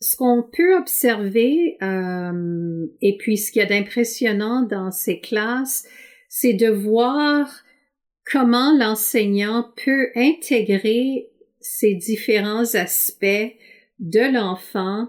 ce 0.00 0.16
qu'on 0.16 0.42
peut 0.42 0.76
observer, 0.76 1.76
euh, 1.82 2.86
et 3.00 3.16
puis 3.16 3.38
ce 3.38 3.50
qu'il 3.50 3.60
y 3.60 3.64
a 3.64 3.68
d'impressionnant 3.68 4.62
dans 4.62 4.90
ces 4.90 5.20
classes, 5.20 5.86
c'est 6.28 6.52
de 6.52 6.68
voir 6.68 7.48
comment 8.30 8.76
l'enseignant 8.76 9.66
peut 9.84 10.08
intégrer 10.14 11.30
ces 11.60 11.94
différents 11.94 12.74
aspects 12.74 13.54
de 13.98 14.32
l'enfant 14.32 15.08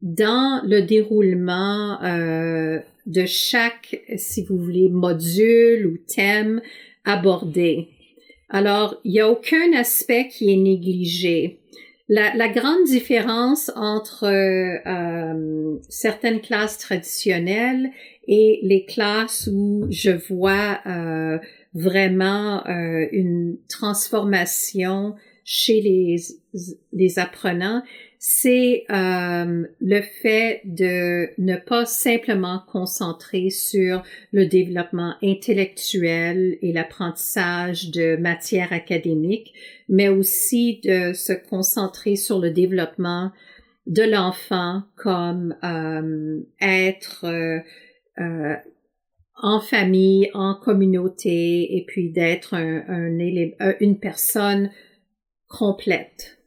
dans 0.00 0.60
le 0.66 0.82
déroulement 0.82 2.02
euh, 2.02 2.80
de 3.06 3.24
chaque, 3.26 4.02
si 4.16 4.42
vous 4.42 4.58
voulez, 4.58 4.88
module 4.88 5.86
ou 5.86 5.98
thème 5.98 6.60
abordé. 7.04 7.88
Alors, 8.48 9.00
il 9.04 9.12
n'y 9.12 9.20
a 9.20 9.30
aucun 9.30 9.72
aspect 9.74 10.28
qui 10.28 10.52
est 10.52 10.56
négligé. 10.56 11.60
La, 12.08 12.48
grande 12.48 12.84
différence 12.84 13.70
entre 13.74 14.26
euh, 14.26 15.78
certaines 15.88 16.40
classes 16.40 16.78
traditionnelles 16.78 17.90
et 18.26 18.60
les 18.62 18.84
classes 18.84 19.48
où 19.52 19.86
je 19.88 20.10
vois 20.10 20.80
euh, 20.86 21.38
vraiment 21.74 22.66
euh, 22.66 23.06
une 23.12 23.56
transformation 23.68 25.14
chez 25.44 25.80
les 26.92 27.18
apprenants, 27.18 27.82
c'est 28.24 28.84
euh, 28.88 29.66
le 29.80 30.00
fait 30.00 30.60
de 30.64 31.30
ne 31.38 31.56
pas 31.56 31.84
simplement 31.86 32.62
concentrer 32.68 33.50
sur 33.50 34.04
le 34.30 34.46
développement 34.46 35.16
intellectuel 35.24 36.56
et 36.62 36.72
l'apprentissage 36.72 37.90
de 37.90 38.14
matières 38.14 38.72
académiques, 38.72 39.52
mais 39.88 40.08
aussi 40.08 40.80
de 40.84 41.12
se 41.14 41.32
concentrer 41.32 42.14
sur 42.14 42.38
le 42.38 42.52
développement 42.52 43.32
de 43.88 44.04
l'enfant 44.04 44.84
comme 44.94 45.56
euh, 45.64 46.42
être 46.60 47.24
euh, 47.26 48.54
en 49.34 49.60
famille, 49.60 50.30
en 50.32 50.54
communauté, 50.54 51.76
et 51.76 51.84
puis 51.88 52.12
d'être 52.12 52.54
un, 52.54 52.84
un, 52.86 53.74
une 53.80 53.98
personne 53.98 54.70
complète. 55.48 56.41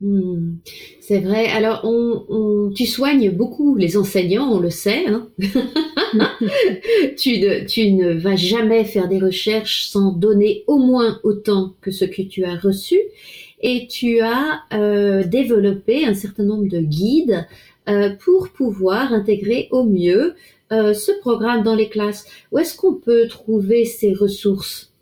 Hmm. 0.00 0.56
c'est 1.00 1.20
vrai. 1.20 1.46
Alors, 1.46 1.80
on, 1.84 2.70
tu 2.74 2.84
soignes 2.84 3.30
beaucoup 3.30 3.76
les 3.76 3.96
enseignants, 3.96 4.50
on 4.52 4.58
le 4.58 4.70
sait. 4.70 5.06
Hein 5.06 5.28
tu, 7.16 7.38
ne, 7.38 7.64
tu 7.66 7.92
ne 7.92 8.12
vas 8.12 8.36
jamais 8.36 8.84
faire 8.84 9.08
des 9.08 9.18
recherches 9.18 9.86
sans 9.86 10.12
donner 10.12 10.64
au 10.66 10.78
moins 10.78 11.20
autant 11.22 11.74
que 11.80 11.90
ce 11.90 12.04
que 12.04 12.22
tu 12.22 12.44
as 12.44 12.56
reçu. 12.56 12.98
Et 13.60 13.86
tu 13.86 14.20
as 14.20 14.62
euh, 14.74 15.24
développé 15.24 16.04
un 16.04 16.14
certain 16.14 16.44
nombre 16.44 16.68
de 16.68 16.80
guides 16.80 17.46
euh, 17.88 18.10
pour 18.10 18.48
pouvoir 18.50 19.12
intégrer 19.12 19.68
au 19.70 19.84
mieux 19.84 20.34
euh, 20.72 20.92
ce 20.92 21.12
programme 21.20 21.62
dans 21.62 21.74
les 21.74 21.88
classes. 21.88 22.26
Où 22.50 22.58
est-ce 22.58 22.76
qu'on 22.76 22.94
peut 22.94 23.28
trouver 23.28 23.84
ces 23.84 24.12
ressources? 24.12 24.93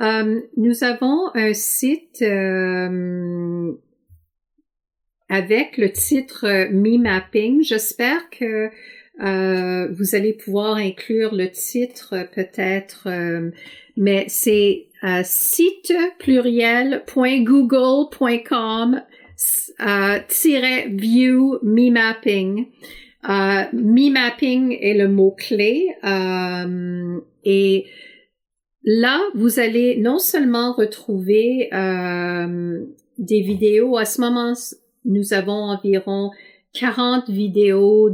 Euh, 0.00 0.40
nous 0.56 0.82
avons 0.82 1.28
un 1.34 1.52
site 1.52 2.22
euh, 2.22 3.70
avec 5.28 5.76
le 5.76 5.92
titre 5.92 6.46
Me 6.72 6.96
Mapping. 6.96 7.62
J'espère 7.62 8.30
que 8.30 8.70
euh, 9.22 9.88
vous 9.92 10.14
allez 10.14 10.32
pouvoir 10.32 10.76
inclure 10.76 11.34
le 11.34 11.50
titre 11.50 12.26
peut-être, 12.34 13.08
mais 13.96 14.24
c'est 14.28 14.86
site 15.24 15.92
pluriel.google.com 16.18 19.02
view 20.88 21.58
Me 21.62 21.90
Mapping. 21.90 22.68
me 23.28 24.10
Mapping 24.10 24.78
est 24.80 24.94
le 24.94 25.08
mot-clé 25.08 25.94
et 27.44 27.84
Là, 28.84 29.20
vous 29.34 29.58
allez 29.60 29.98
non 29.98 30.18
seulement 30.18 30.72
retrouver 30.72 31.68
euh, 31.72 32.84
des 33.18 33.40
vidéos. 33.40 33.96
À 33.96 34.04
ce 34.04 34.20
moment, 34.20 34.54
nous 35.04 35.32
avons 35.32 35.52
environ 35.52 36.30
40 36.72 37.28
vidéos 37.28 38.10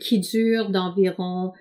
qui 0.00 0.18
durent 0.20 0.70
d'environ 0.70 1.52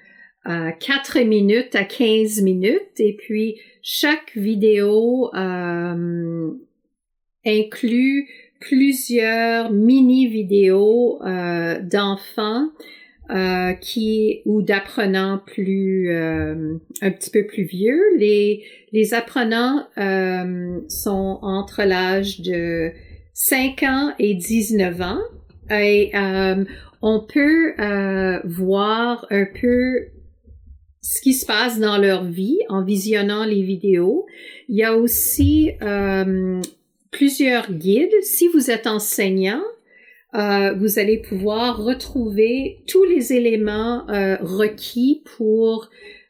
euh, 0.47 0.71
4 0.71 1.19
minutes 1.19 1.75
à 1.75 1.83
15 1.83 2.41
minutes. 2.41 2.99
Et 2.99 3.15
puis, 3.15 3.59
chaque 3.83 4.35
vidéo 4.35 5.29
euh, 5.35 6.51
inclut 7.45 8.27
plusieurs 8.59 9.71
mini-vidéos 9.71 11.19
euh, 11.23 11.79
d'enfants 11.81 12.69
euh, 13.29 13.73
qui 13.73 14.41
ou 14.45 14.61
d'apprenants 14.61 15.39
plus 15.45 16.09
euh, 16.09 16.73
un 17.01 17.11
petit 17.11 17.29
peu 17.29 17.45
plus 17.45 17.63
vieux. 17.63 18.01
Les 18.17 18.63
les 18.91 19.13
apprenants 19.13 19.87
euh, 19.97 20.81
sont 20.89 21.39
entre 21.41 21.83
l'âge 21.83 22.41
de 22.41 22.91
5 23.33 23.83
ans 23.83 24.13
et 24.19 24.33
19 24.33 25.01
ans 25.01 25.21
et 25.69 26.11
on 27.01 27.21
peut 27.21 27.73
voir 28.43 29.25
un 29.29 29.45
peu 29.45 30.07
ce 31.01 31.21
qui 31.21 31.33
se 31.33 31.45
passe 31.45 31.79
dans 31.79 31.97
leur 31.97 32.25
vie 32.25 32.59
en 32.67 32.83
visionnant 32.83 33.45
les 33.45 33.61
vidéos. 33.61 34.25
Il 34.67 34.75
y 34.75 34.83
a 34.83 34.97
aussi 34.97 35.71
plusieurs 37.11 37.71
guides. 37.71 38.21
Si 38.23 38.49
vous 38.49 38.69
êtes 38.69 38.87
enseignant, 38.87 39.63
euh, 40.33 40.73
vous 40.73 40.97
allez 40.97 41.17
pouvoir 41.17 41.83
retrouver 41.83 42.83
tous 42.87 43.03
les 43.03 43.33
éléments 43.33 44.09
euh, 44.09 44.37
requis 44.39 45.23
pour 45.35 45.89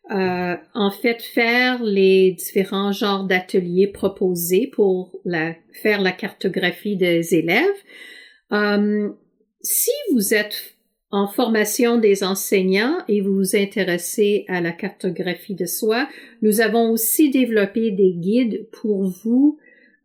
euh, 0.09 0.55
en 0.73 0.91
fait 0.91 1.21
faire 1.21 1.83
les 1.83 2.31
différents 2.31 2.91
genres 2.91 3.25
d'ateliers 3.25 3.87
proposés 3.87 4.67
pour 4.73 5.19
la, 5.23 5.53
faire 5.71 6.01
la 6.01 6.11
cartographie 6.11 6.97
des 6.97 7.35
élèves. 7.35 7.65
si 9.61 9.91
vous 10.13 10.33
êtes 10.33 10.75
en 11.11 11.27
formation 11.27 11.97
des 11.97 12.23
enseignants 12.23 12.97
et 13.07 13.21
vous 13.21 13.35
vous 13.35 13.55
intéressez 13.55 14.45
à 14.47 14.61
la 14.61 14.71
cartographie 14.71 15.55
de 15.55 15.65
soi, 15.65 16.07
nous 16.41 16.61
avons 16.61 16.89
aussi 16.89 17.29
développé 17.29 17.91
des 17.91 18.13
guides 18.13 18.67
pour 18.71 19.03
vous 19.03 19.59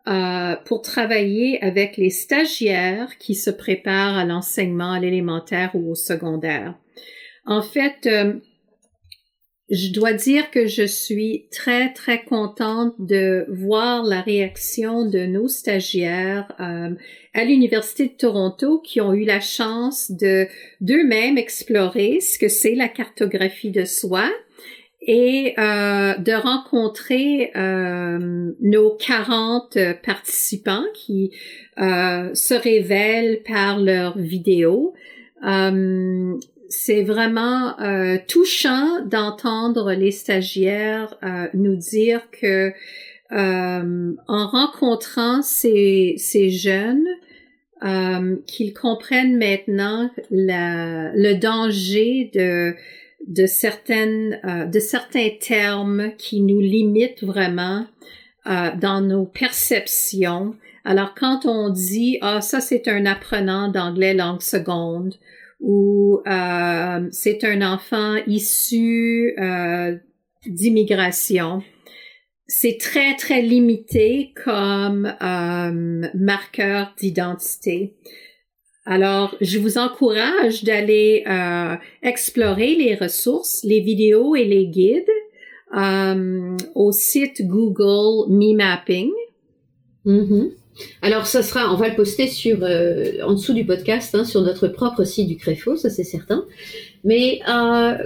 euh, 0.09 0.55
pour 0.65 0.83
travailler 0.83 1.63
avec 1.63 1.97
les 1.97 2.11
stagiaires 2.11 3.19
qui 3.19 3.35
se 3.35 3.51
préparent 3.51 4.17
à 4.17 4.25
l'enseignement 4.25 4.93
à 4.93 5.01
l'élémentaire 5.01 5.73
ou 5.75 5.91
au 5.91 5.95
secondaire. 5.95 6.75
En 7.45 7.63
fait, 7.63 8.07
euh, 8.07 8.35
je 9.69 9.93
dois 9.93 10.13
dire 10.13 10.51
que 10.53 10.67
je 10.67 10.85
suis 10.85 11.49
très, 11.51 11.93
très 11.93 12.23
contente 12.23 12.95
de 13.01 13.47
voir 13.49 14.05
la 14.05 14.21
réaction 14.21 15.09
de 15.09 15.27
nos 15.27 15.49
stagiaires 15.49 16.53
euh, 16.61 16.95
à 17.35 17.45
l'Université 17.45 18.07
de 18.07 18.17
Toronto 18.17 18.79
qui 18.79 19.01
ont 19.01 19.13
eu 19.13 19.25
la 19.25 19.41
chance 19.41 20.13
de 20.13 20.47
d'eux-mêmes 20.81 21.37
explorer 21.37 22.21
ce 22.21 22.39
que 22.39 22.49
c'est 22.49 22.77
la 22.77 22.89
cartographie 22.89 23.73
de 23.73 23.85
soi 23.85 24.31
et 25.07 25.55
euh, 25.59 26.15
de 26.17 26.33
rencontrer 26.33 27.53
euh, 27.57 28.53
nos 28.61 28.91
40 28.91 29.79
participants 30.05 30.85
qui 30.95 31.33
se 31.79 32.55
révèlent 32.55 33.43
par 33.47 33.79
leurs 33.79 34.19
vidéos. 34.19 34.95
C'est 36.69 37.03
vraiment 37.03 37.79
euh, 37.81 38.19
touchant 38.27 39.05
d'entendre 39.05 39.93
les 39.93 40.11
stagiaires 40.11 41.17
euh, 41.23 41.49
nous 41.55 41.77
dire 41.77 42.23
que 42.31 42.73
euh, 43.33 44.13
en 44.29 44.47
rencontrant 44.47 45.43
ces, 45.43 46.15
ces 46.19 46.51
jeunes, 46.51 47.07
qu'ils 48.47 48.73
comprennent 48.73 49.37
maintenant 49.37 50.11
la, 50.31 51.13
le 51.15 51.35
danger 51.35 52.31
de 52.35 52.75
de 53.27 53.47
certaines 53.47 54.41
de 54.71 54.79
certains 54.79 55.31
termes 55.41 56.13
qui 56.17 56.41
nous 56.41 56.61
limitent 56.61 57.25
vraiment 57.25 57.87
dans 58.45 59.01
nos 59.01 59.27
perceptions. 59.27 60.55
Alors 60.85 61.15
quand 61.15 61.47
on 61.47 61.71
dit 61.71 62.19
ah 62.21 62.41
ça 62.41 62.61
c'est 62.61 62.87
un 62.89 63.07
apprenant 63.07 63.69
d'anglais 63.69 64.15
langue 64.15 64.43
seconde 64.43 65.15
ou 65.61 66.21
euh, 66.27 67.09
c'est 67.11 67.45
un 67.45 67.63
enfant 67.63 68.17
issu 68.27 69.35
euh, 69.39 69.97
d'immigration. 70.47 71.63
C'est 72.49 72.79
très, 72.79 73.17
très 73.17 73.43
limité 73.43 74.33
comme 74.45 75.07
euh, 75.07 76.09
marqueur 76.15 76.95
d'identité. 76.99 77.97
Alors, 78.87 79.35
je 79.41 79.59
vous 79.59 79.79
encourage 79.79 80.65
d'aller 80.65 81.25
explorer 82.03 82.77
les 82.77 82.95
ressources, 82.95 83.63
les 83.65 83.81
vidéos 83.81 84.37
et 84.37 84.45
les 84.45 84.67
guides 84.67 85.05
au 86.75 86.93
site 86.93 87.47
Google 87.47 88.31
Me 88.31 88.55
Mapping. 88.57 89.11
Mm-hmm. 90.07 90.51
Alors, 91.03 91.27
ça 91.27 91.43
sera, 91.43 91.73
on 91.73 91.77
va 91.77 91.89
le 91.89 91.95
poster 91.95 92.29
sur 92.29 92.59
euh, 92.63 93.23
en 93.25 93.33
dessous 93.33 93.55
du 93.55 93.65
podcast, 93.65 94.15
hein, 94.15 94.25
sur 94.25 94.43
notre 94.43 94.69
propre 94.69 95.05
site 95.05 95.29
du 95.29 95.37
Créfo, 95.37 95.77
ça 95.77 95.89
c'est 95.89 96.05
certain. 96.05 96.45
Mais 97.05 97.41
euh, 97.49 97.97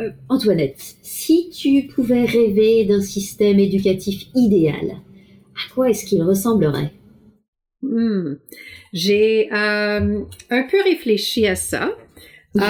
euh, 0.00 0.10
Antoinette, 0.28 0.96
si 1.02 1.50
tu 1.50 1.86
pouvais 1.86 2.24
rêver 2.24 2.84
d'un 2.84 3.02
système 3.02 3.58
éducatif 3.58 4.26
idéal, 4.34 5.02
à 5.54 5.74
quoi 5.74 5.90
est-ce 5.90 6.06
qu'il 6.06 6.22
ressemblerait? 6.22 6.92
Hmm. 7.82 8.36
J'ai 8.94 9.50
un 9.50 10.26
peu 10.48 10.82
réfléchi 10.82 11.46
à 11.46 11.56
ça. 11.56 11.94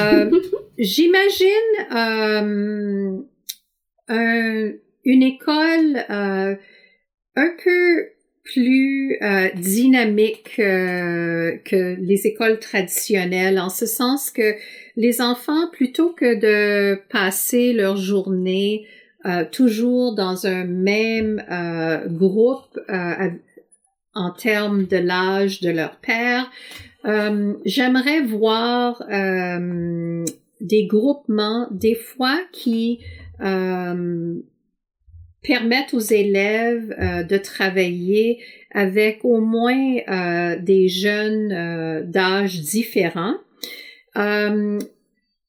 J'imagine 0.79 1.49
une 4.09 5.23
école 5.23 6.05
un 7.37 7.51
peu 7.63 8.15
plus 8.45 9.17
euh, 9.23 9.49
dynamique 9.57 10.57
euh, 10.59 11.57
que 11.65 11.97
les 11.99 12.27
écoles 12.27 12.59
traditionnelles, 12.59 13.59
en 13.59 13.71
ce 13.71 13.87
sens 13.87 14.31
que 14.31 14.55
les 14.97 15.21
enfants, 15.23 15.69
plutôt 15.73 16.11
que 16.11 16.35
de 16.35 17.01
passer 17.11 17.73
leur 17.73 17.97
journée 17.97 18.87
euh, 19.25 19.45
toujours 19.51 20.15
dans 20.15 20.47
un 20.47 20.65
même 20.65 21.43
groupe 22.09 22.79
en 24.15 24.31
termes 24.31 24.87
de 24.87 24.97
l'âge 24.97 25.61
de 25.61 25.71
leur 25.71 25.97
père, 25.97 26.51
j'aimerais 27.65 28.23
voir 28.23 29.03
des 30.61 30.87
groupements, 30.87 31.69
des 31.71 31.95
fois 31.95 32.39
qui 32.53 33.01
permettre 35.45 35.95
aux 35.95 36.01
élèves 36.01 36.93
euh, 36.99 37.23
de 37.23 37.37
travailler 37.37 38.41
avec 38.73 39.21
au 39.25 39.41
moins 39.41 39.97
euh, 40.09 40.57
des 40.59 40.89
jeunes 40.89 41.53
euh, 41.53 42.03
d'âge 42.03 42.61
différents. 42.63 43.37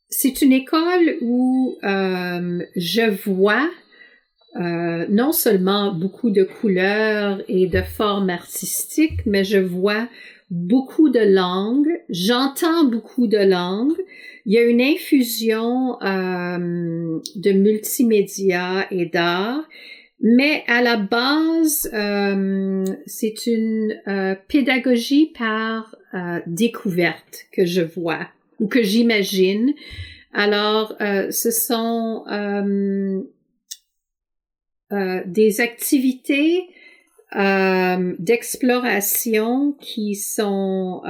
c'est 0.10 0.42
une 0.42 0.54
école 0.54 1.18
où 1.22 1.78
je 1.82 3.10
vois 3.30 3.70
non 4.56 5.32
seulement 5.32 5.94
beaucoup 5.94 6.30
de 6.30 6.44
couleurs 6.44 7.42
et 7.48 7.68
de 7.68 7.82
formes 7.82 8.30
artistiques, 8.30 9.26
mais 9.26 9.44
je 9.44 9.58
vois 9.58 10.08
beaucoup 10.52 11.10
de 11.10 11.20
langues, 11.20 12.02
j'entends 12.10 12.86
beaucoup 12.86 13.28
de 13.28 13.38
langues, 13.38 13.98
il 14.46 14.54
y 14.54 14.58
a 14.60 14.64
une 14.64 14.82
infusion 14.82 16.02
euh, 16.04 17.20
de 17.36 17.52
multimédia 17.52 18.86
et 18.92 19.08
d'art, 19.08 19.68
mais 20.22 20.64
à 20.68 20.82
la 20.82 20.98
base, 20.98 21.90
euh, 21.94 22.86
c'est 23.06 23.48
une 23.48 23.96
euh, 24.08 24.36
pédagogie 24.48 25.34
par 25.38 25.96
découverte 26.48 27.48
que 27.52 27.66
je 27.66 27.82
vois 27.82 28.30
ou 28.62 28.68
que 28.68 28.82
j'imagine. 28.82 29.74
Alors, 30.32 30.96
ce 31.02 31.52
sont 31.52 32.24
des 34.92 35.62
activités 35.62 36.68
d'exploration 37.34 39.74
qui 39.82 40.16
sont 40.16 41.02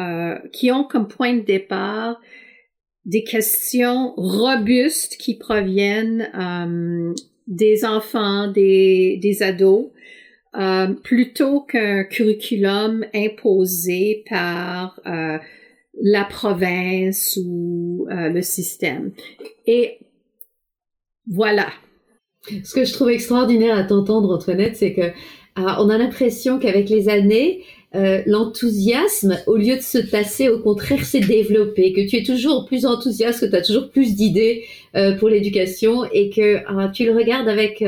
qui 0.51 0.71
ont 0.71 0.83
comme 0.83 1.07
point 1.07 1.33
de 1.33 1.41
départ 1.41 2.19
des 3.05 3.23
questions 3.23 4.13
robustes 4.17 5.17
qui 5.17 5.37
proviennent 5.37 6.29
euh, 6.35 7.13
des 7.47 7.85
enfants, 7.85 8.51
des, 8.51 9.19
des 9.21 9.43
ados, 9.43 9.91
euh, 10.57 10.87
plutôt 10.87 11.61
qu'un 11.61 12.03
curriculum 12.03 13.05
imposé 13.13 14.23
par 14.29 14.99
euh, 15.05 15.37
la 16.01 16.25
province 16.25 17.39
ou 17.41 18.07
le 18.09 18.41
système. 18.41 19.11
Et 19.65 19.99
voilà. 21.27 21.67
Ce 22.63 22.73
que 22.73 22.85
je 22.85 22.93
trouve 22.93 23.09
extraordinaire 23.09 23.77
à 23.77 23.83
t'entendre, 23.83 24.33
Antoinette, 24.33 24.75
c'est 24.75 24.93
que 24.93 25.11
on 25.57 25.89
a 25.89 25.97
l'impression 25.97 26.59
qu'avec 26.59 26.89
les 26.89 27.07
années, 27.07 27.63
euh, 27.95 28.21
l'enthousiasme, 28.25 29.37
au 29.47 29.55
lieu 29.55 29.77
de 29.77 29.81
se 29.81 29.97
tasser, 29.97 30.49
au 30.49 30.59
contraire, 30.59 31.05
s'est 31.05 31.21
développé, 31.21 31.93
que 31.93 32.05
tu 32.07 32.17
es 32.17 32.23
toujours 32.23 32.65
plus 32.65 32.85
enthousiaste, 32.85 33.41
que 33.41 33.45
tu 33.45 33.55
as 33.55 33.61
toujours 33.61 33.89
plus 33.89 34.15
d'idées 34.15 34.65
euh, 34.95 35.15
pour 35.15 35.29
l'éducation 35.29 36.03
et 36.11 36.29
que 36.29 36.41
euh, 36.41 36.87
tu 36.93 37.05
le 37.05 37.15
regardes 37.15 37.47
avec 37.47 37.83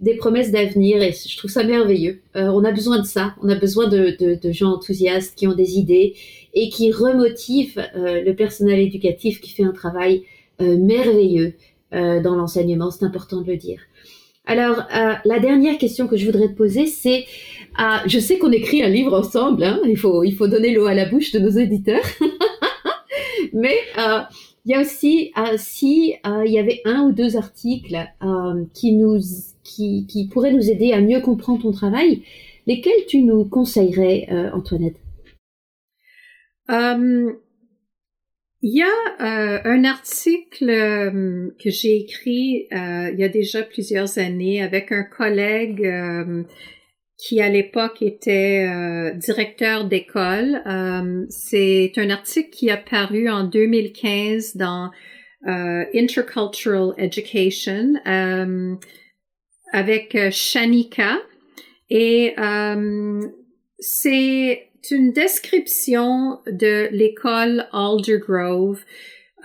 des 0.00 0.14
promesses 0.16 0.50
d'avenir 0.50 1.00
et 1.02 1.12
je 1.12 1.38
trouve 1.38 1.50
ça 1.50 1.62
merveilleux. 1.62 2.20
on 2.34 2.64
a 2.64 2.72
besoin 2.72 2.98
de 2.98 3.06
ça, 3.06 3.34
on 3.42 3.48
a 3.48 3.54
besoin 3.54 3.86
de, 3.86 4.16
de, 4.18 4.52
gens 4.52 4.72
enthousiastes 4.72 5.34
qui 5.36 5.46
ont 5.46 5.54
des 5.54 5.78
idées 5.78 6.14
et 6.52 6.68
qui 6.68 6.90
remotivent 6.90 7.80
le 7.94 8.32
personnel 8.32 8.80
éducatif 8.80 9.40
qui 9.40 9.50
fait 9.50 9.62
un 9.62 9.72
travail 9.72 10.24
merveilleux 10.60 11.54
dans 11.92 12.34
l'enseignement, 12.34 12.90
c'est 12.90 13.04
important 13.04 13.40
de 13.40 13.46
le 13.46 13.56
dire. 13.56 13.80
Alors, 14.46 14.82
la 15.24 15.38
dernière 15.38 15.78
question 15.78 16.06
que 16.06 16.16
je 16.16 16.26
voudrais 16.26 16.48
te 16.48 16.54
poser, 16.54 16.86
c'est 16.86 17.24
ah, 17.76 18.02
je 18.06 18.18
sais 18.20 18.38
qu'on 18.38 18.52
écrit 18.52 18.82
un 18.82 18.88
livre 18.88 19.18
ensemble, 19.18 19.64
hein. 19.64 19.80
il, 19.84 19.96
faut, 19.96 20.22
il 20.22 20.34
faut 20.36 20.46
donner 20.46 20.72
l'eau 20.72 20.86
à 20.86 20.94
la 20.94 21.06
bouche 21.06 21.32
de 21.32 21.40
nos 21.40 21.50
éditeurs. 21.50 22.04
Mais 23.52 23.76
euh, 23.98 24.20
il 24.64 24.72
y 24.72 24.74
a 24.74 24.80
aussi, 24.80 25.32
euh, 25.36 25.54
si 25.56 26.14
euh, 26.24 26.44
il 26.46 26.52
y 26.52 26.58
avait 26.58 26.82
un 26.84 27.02
ou 27.02 27.12
deux 27.12 27.36
articles 27.36 27.96
qui, 28.72 28.92
nous, 28.92 29.18
qui, 29.64 30.06
qui 30.06 30.28
pourraient 30.28 30.52
nous 30.52 30.70
aider 30.70 30.92
à 30.92 31.00
mieux 31.00 31.20
comprendre 31.20 31.62
ton 31.62 31.72
travail, 31.72 32.22
lesquels 32.66 33.06
tu 33.08 33.22
nous 33.22 33.44
conseillerais, 33.44 34.28
Antoinette? 34.52 34.96
Il 38.66 38.78
y 38.78 38.82
a 38.82 39.60
un 39.64 39.84
article 39.84 40.66
que 41.62 41.70
j'ai 41.70 41.98
écrit 41.98 42.66
il 42.70 43.14
y 43.18 43.22
a 43.22 43.28
déjà 43.28 43.62
plusieurs 43.62 44.18
années 44.18 44.62
avec 44.62 44.90
un 44.90 45.04
collègue 45.04 45.86
qui 47.16 47.40
à 47.40 47.48
l'époque 47.48 48.02
était 48.02 48.66
euh, 48.68 49.12
directeur 49.14 49.84
d'école. 49.84 50.62
Euh, 50.66 51.24
c'est 51.30 51.92
un 51.96 52.10
article 52.10 52.50
qui 52.50 52.70
a 52.70 52.76
paru 52.76 53.30
en 53.30 53.44
2015 53.44 54.56
dans 54.56 54.90
euh, 55.46 55.84
Intercultural 55.94 56.92
Education 56.98 57.94
avec 59.72 60.16
Shanika 60.30 61.18
et 61.90 62.34
c'est 63.78 64.68
une 64.90 65.12
description 65.12 66.40
de 66.46 66.88
l'école 66.90 67.66
Aldergrove 67.72 68.84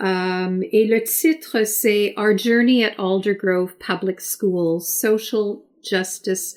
um, 0.00 0.62
et 0.72 0.86
le 0.86 1.02
titre 1.02 1.64
c'est 1.64 2.14
Our 2.16 2.36
Journey 2.36 2.84
at 2.84 2.94
Aldergrove 2.98 3.76
Public 3.78 4.20
Schools, 4.20 4.80
Social 4.80 5.62
Justice 5.82 6.56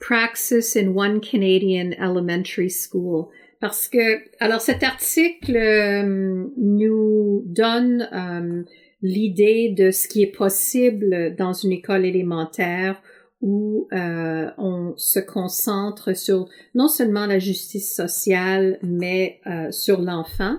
Praxis 0.00 0.76
in 0.76 0.94
One 0.94 1.20
Canadian 1.20 1.92
Elementary 1.98 2.70
School. 2.70 3.30
Parce 3.60 3.88
que, 3.88 4.20
alors 4.38 4.60
cet 4.60 4.84
article 4.84 5.56
euh, 5.56 6.46
nous 6.56 7.42
donne 7.46 8.08
euh, 8.12 8.62
l'idée 9.02 9.74
de 9.76 9.90
ce 9.90 10.06
qui 10.06 10.22
est 10.22 10.32
possible 10.32 11.34
dans 11.36 11.52
une 11.52 11.72
école 11.72 12.04
élémentaire 12.04 13.02
où 13.40 13.88
euh, 13.92 14.50
on 14.58 14.94
se 14.96 15.20
concentre 15.20 16.16
sur 16.16 16.48
non 16.74 16.88
seulement 16.88 17.26
la 17.26 17.38
justice 17.38 17.94
sociale, 17.94 18.78
mais 18.82 19.40
sur 19.70 20.00
l'enfant. 20.00 20.56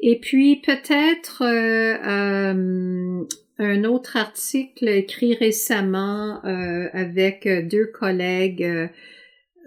Et 0.00 0.18
puis 0.20 0.62
peut-être 0.64 1.42
un 3.58 3.84
autre 3.84 4.16
article 4.16 4.88
écrit 4.88 5.34
récemment 5.34 6.44
euh, 6.44 6.88
avec 6.92 7.48
deux 7.68 7.86
collègues, 7.86 8.62
euh, 8.62 8.86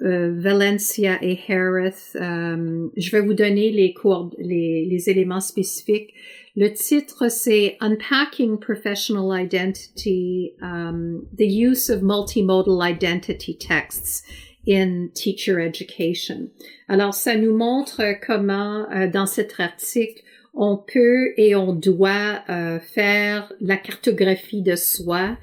euh, 0.04 0.34
Valencia 0.34 1.18
et 1.22 1.38
Harris. 1.50 2.14
je 2.16 3.12
vais 3.12 3.22
vous 3.22 3.34
donner 3.34 3.72
les, 3.72 3.94
les, 4.38 4.86
les 4.86 5.10
éléments 5.10 5.42
spécifiques. 5.42 6.14
Le 6.56 6.74
titre, 6.74 7.30
c'est 7.30 7.78
Unpacking 7.80 8.58
Professional 8.60 9.32
Identity, 9.32 10.54
um, 10.62 11.26
the 11.38 11.48
use 11.48 11.90
of 11.90 12.02
multimodal 12.02 12.82
identity 12.82 13.56
texts 13.58 14.24
in 14.68 15.10
teacher 15.14 15.60
education. 15.60 16.50
Alors, 16.90 17.14
ça 17.14 17.36
nous 17.36 17.56
montre 17.56 18.02
comment, 18.26 18.86
dans 19.12 19.26
cet 19.26 19.60
article, 19.60 20.22
on 20.54 20.78
peut 20.78 21.34
et 21.38 21.56
on 21.56 21.74
doit 21.74 22.44
euh, 22.50 22.80
faire 22.80 23.52
la 23.62 23.78
cartographie 23.78 24.62
de 24.62 24.76
soi 24.76 25.38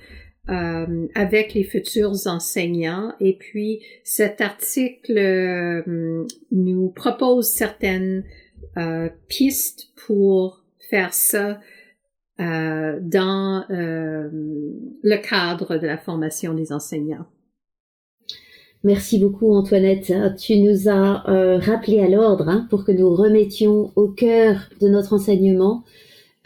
euh, 0.48 1.06
avec 1.14 1.54
les 1.54 1.64
futurs 1.64 2.26
enseignants. 2.26 3.14
Et 3.20 3.34
puis 3.34 3.80
cet 4.04 4.40
article 4.40 5.16
euh, 5.16 6.26
nous 6.52 6.88
propose 6.90 7.50
certaines 7.50 8.24
pistes 9.26 9.88
pour 10.06 10.62
faire 10.88 11.12
ça 11.14 11.60
dans 12.38 13.64
le 13.68 15.16
cadre 15.16 15.76
de 15.76 15.86
la 15.86 15.98
formation 15.98 16.54
des 16.54 16.72
enseignants. 16.72 17.26
Merci 18.84 19.18
beaucoup 19.18 19.54
Antoinette. 19.54 20.12
Tu 20.38 20.58
nous 20.60 20.88
as 20.88 21.28
euh, 21.28 21.58
rappelé 21.58 22.00
à 22.00 22.08
l'ordre 22.08 22.48
hein, 22.48 22.66
pour 22.70 22.84
que 22.84 22.92
nous 22.92 23.12
remettions 23.12 23.90
au 23.96 24.08
cœur 24.08 24.68
de 24.80 24.88
notre 24.88 25.14
enseignement 25.14 25.82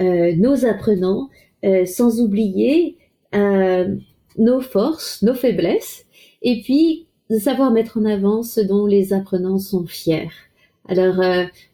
euh, 0.00 0.34
nos 0.36 0.64
apprenants, 0.64 1.28
euh, 1.64 1.84
sans 1.84 2.20
oublier 2.20 2.96
nos 4.38 4.60
forces, 4.60 5.22
nos 5.22 5.34
faiblesses, 5.34 6.04
et 6.42 6.60
puis 6.62 7.06
de 7.30 7.38
savoir 7.38 7.70
mettre 7.70 7.98
en 7.98 8.04
avant 8.04 8.42
ce 8.42 8.60
dont 8.60 8.86
les 8.86 9.14
apprenants 9.14 9.58
sont 9.58 9.86
fiers. 9.86 10.28
Alors 10.88 11.22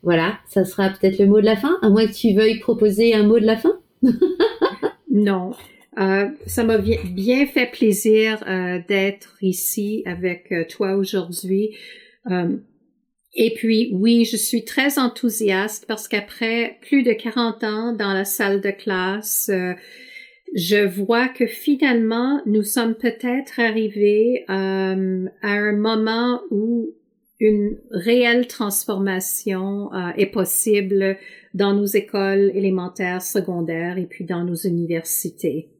voilà, 0.02 0.38
ça 0.48 0.64
sera 0.64 0.90
peut-être 0.90 1.18
le 1.18 1.26
mot 1.26 1.40
de 1.40 1.46
la 1.46 1.56
fin, 1.56 1.78
à 1.82 1.88
moins 1.88 2.06
que 2.06 2.12
tu 2.12 2.34
veuilles 2.34 2.58
proposer 2.58 3.14
un 3.14 3.22
mot 3.22 3.38
de 3.38 3.46
la 3.46 3.56
fin. 3.56 3.80
non. 5.10 5.52
Euh, 5.98 6.28
ça 6.46 6.62
m'a 6.64 6.78
bien 6.78 7.46
fait 7.46 7.66
plaisir 7.66 8.42
euh, 8.46 8.78
d'être 8.86 9.36
ici 9.42 10.02
avec 10.06 10.52
euh, 10.52 10.64
toi 10.68 10.94
aujourd'hui. 10.94 11.76
et 13.34 13.54
puis, 13.54 13.90
oui, 13.94 14.24
je 14.24 14.36
suis 14.36 14.64
très 14.64 14.98
enthousiaste 14.98 15.86
parce 15.86 16.06
qu'après 16.08 16.78
plus 16.82 17.02
de 17.02 17.12
40 17.12 17.64
ans 17.64 17.92
dans 17.92 18.12
la 18.12 18.24
salle 18.24 18.60
de 18.60 18.70
classe, 18.70 19.50
je 20.54 20.86
vois 20.86 21.28
que 21.28 21.46
finalement, 21.46 22.42
nous 22.46 22.62
sommes 22.62 22.94
peut-être 22.94 23.60
arrivés 23.60 24.44
à 24.48 24.92
un 24.92 25.72
moment 25.72 26.42
où 26.50 26.90
une 27.40 27.78
réelle 27.90 28.46
transformation 28.46 29.90
est 30.16 30.26
possible 30.26 31.16
dans 31.54 31.74
nos 31.74 31.86
écoles 31.86 32.50
élémentaires, 32.54 33.22
secondaires 33.22 33.98
et 33.98 34.06
puis 34.06 34.24
dans 34.24 34.44
nos 34.44 34.56
universités 34.56 35.70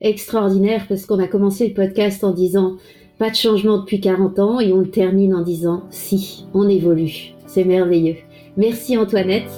extraordinaire 0.00 0.86
parce 0.88 1.06
qu'on 1.06 1.18
a 1.18 1.26
commencé 1.26 1.68
le 1.68 1.74
podcast 1.74 2.22
en 2.24 2.32
disant 2.32 2.76
pas 3.18 3.30
de 3.30 3.34
changement 3.34 3.78
depuis 3.78 4.00
40 4.00 4.38
ans 4.38 4.60
et 4.60 4.72
on 4.72 4.78
le 4.78 4.90
termine 4.90 5.34
en 5.34 5.42
disant 5.42 5.84
si, 5.90 6.46
on 6.54 6.68
évolue. 6.68 7.34
C'est 7.46 7.64
merveilleux. 7.64 8.16
Merci 8.56 8.96
Antoinette 8.96 9.50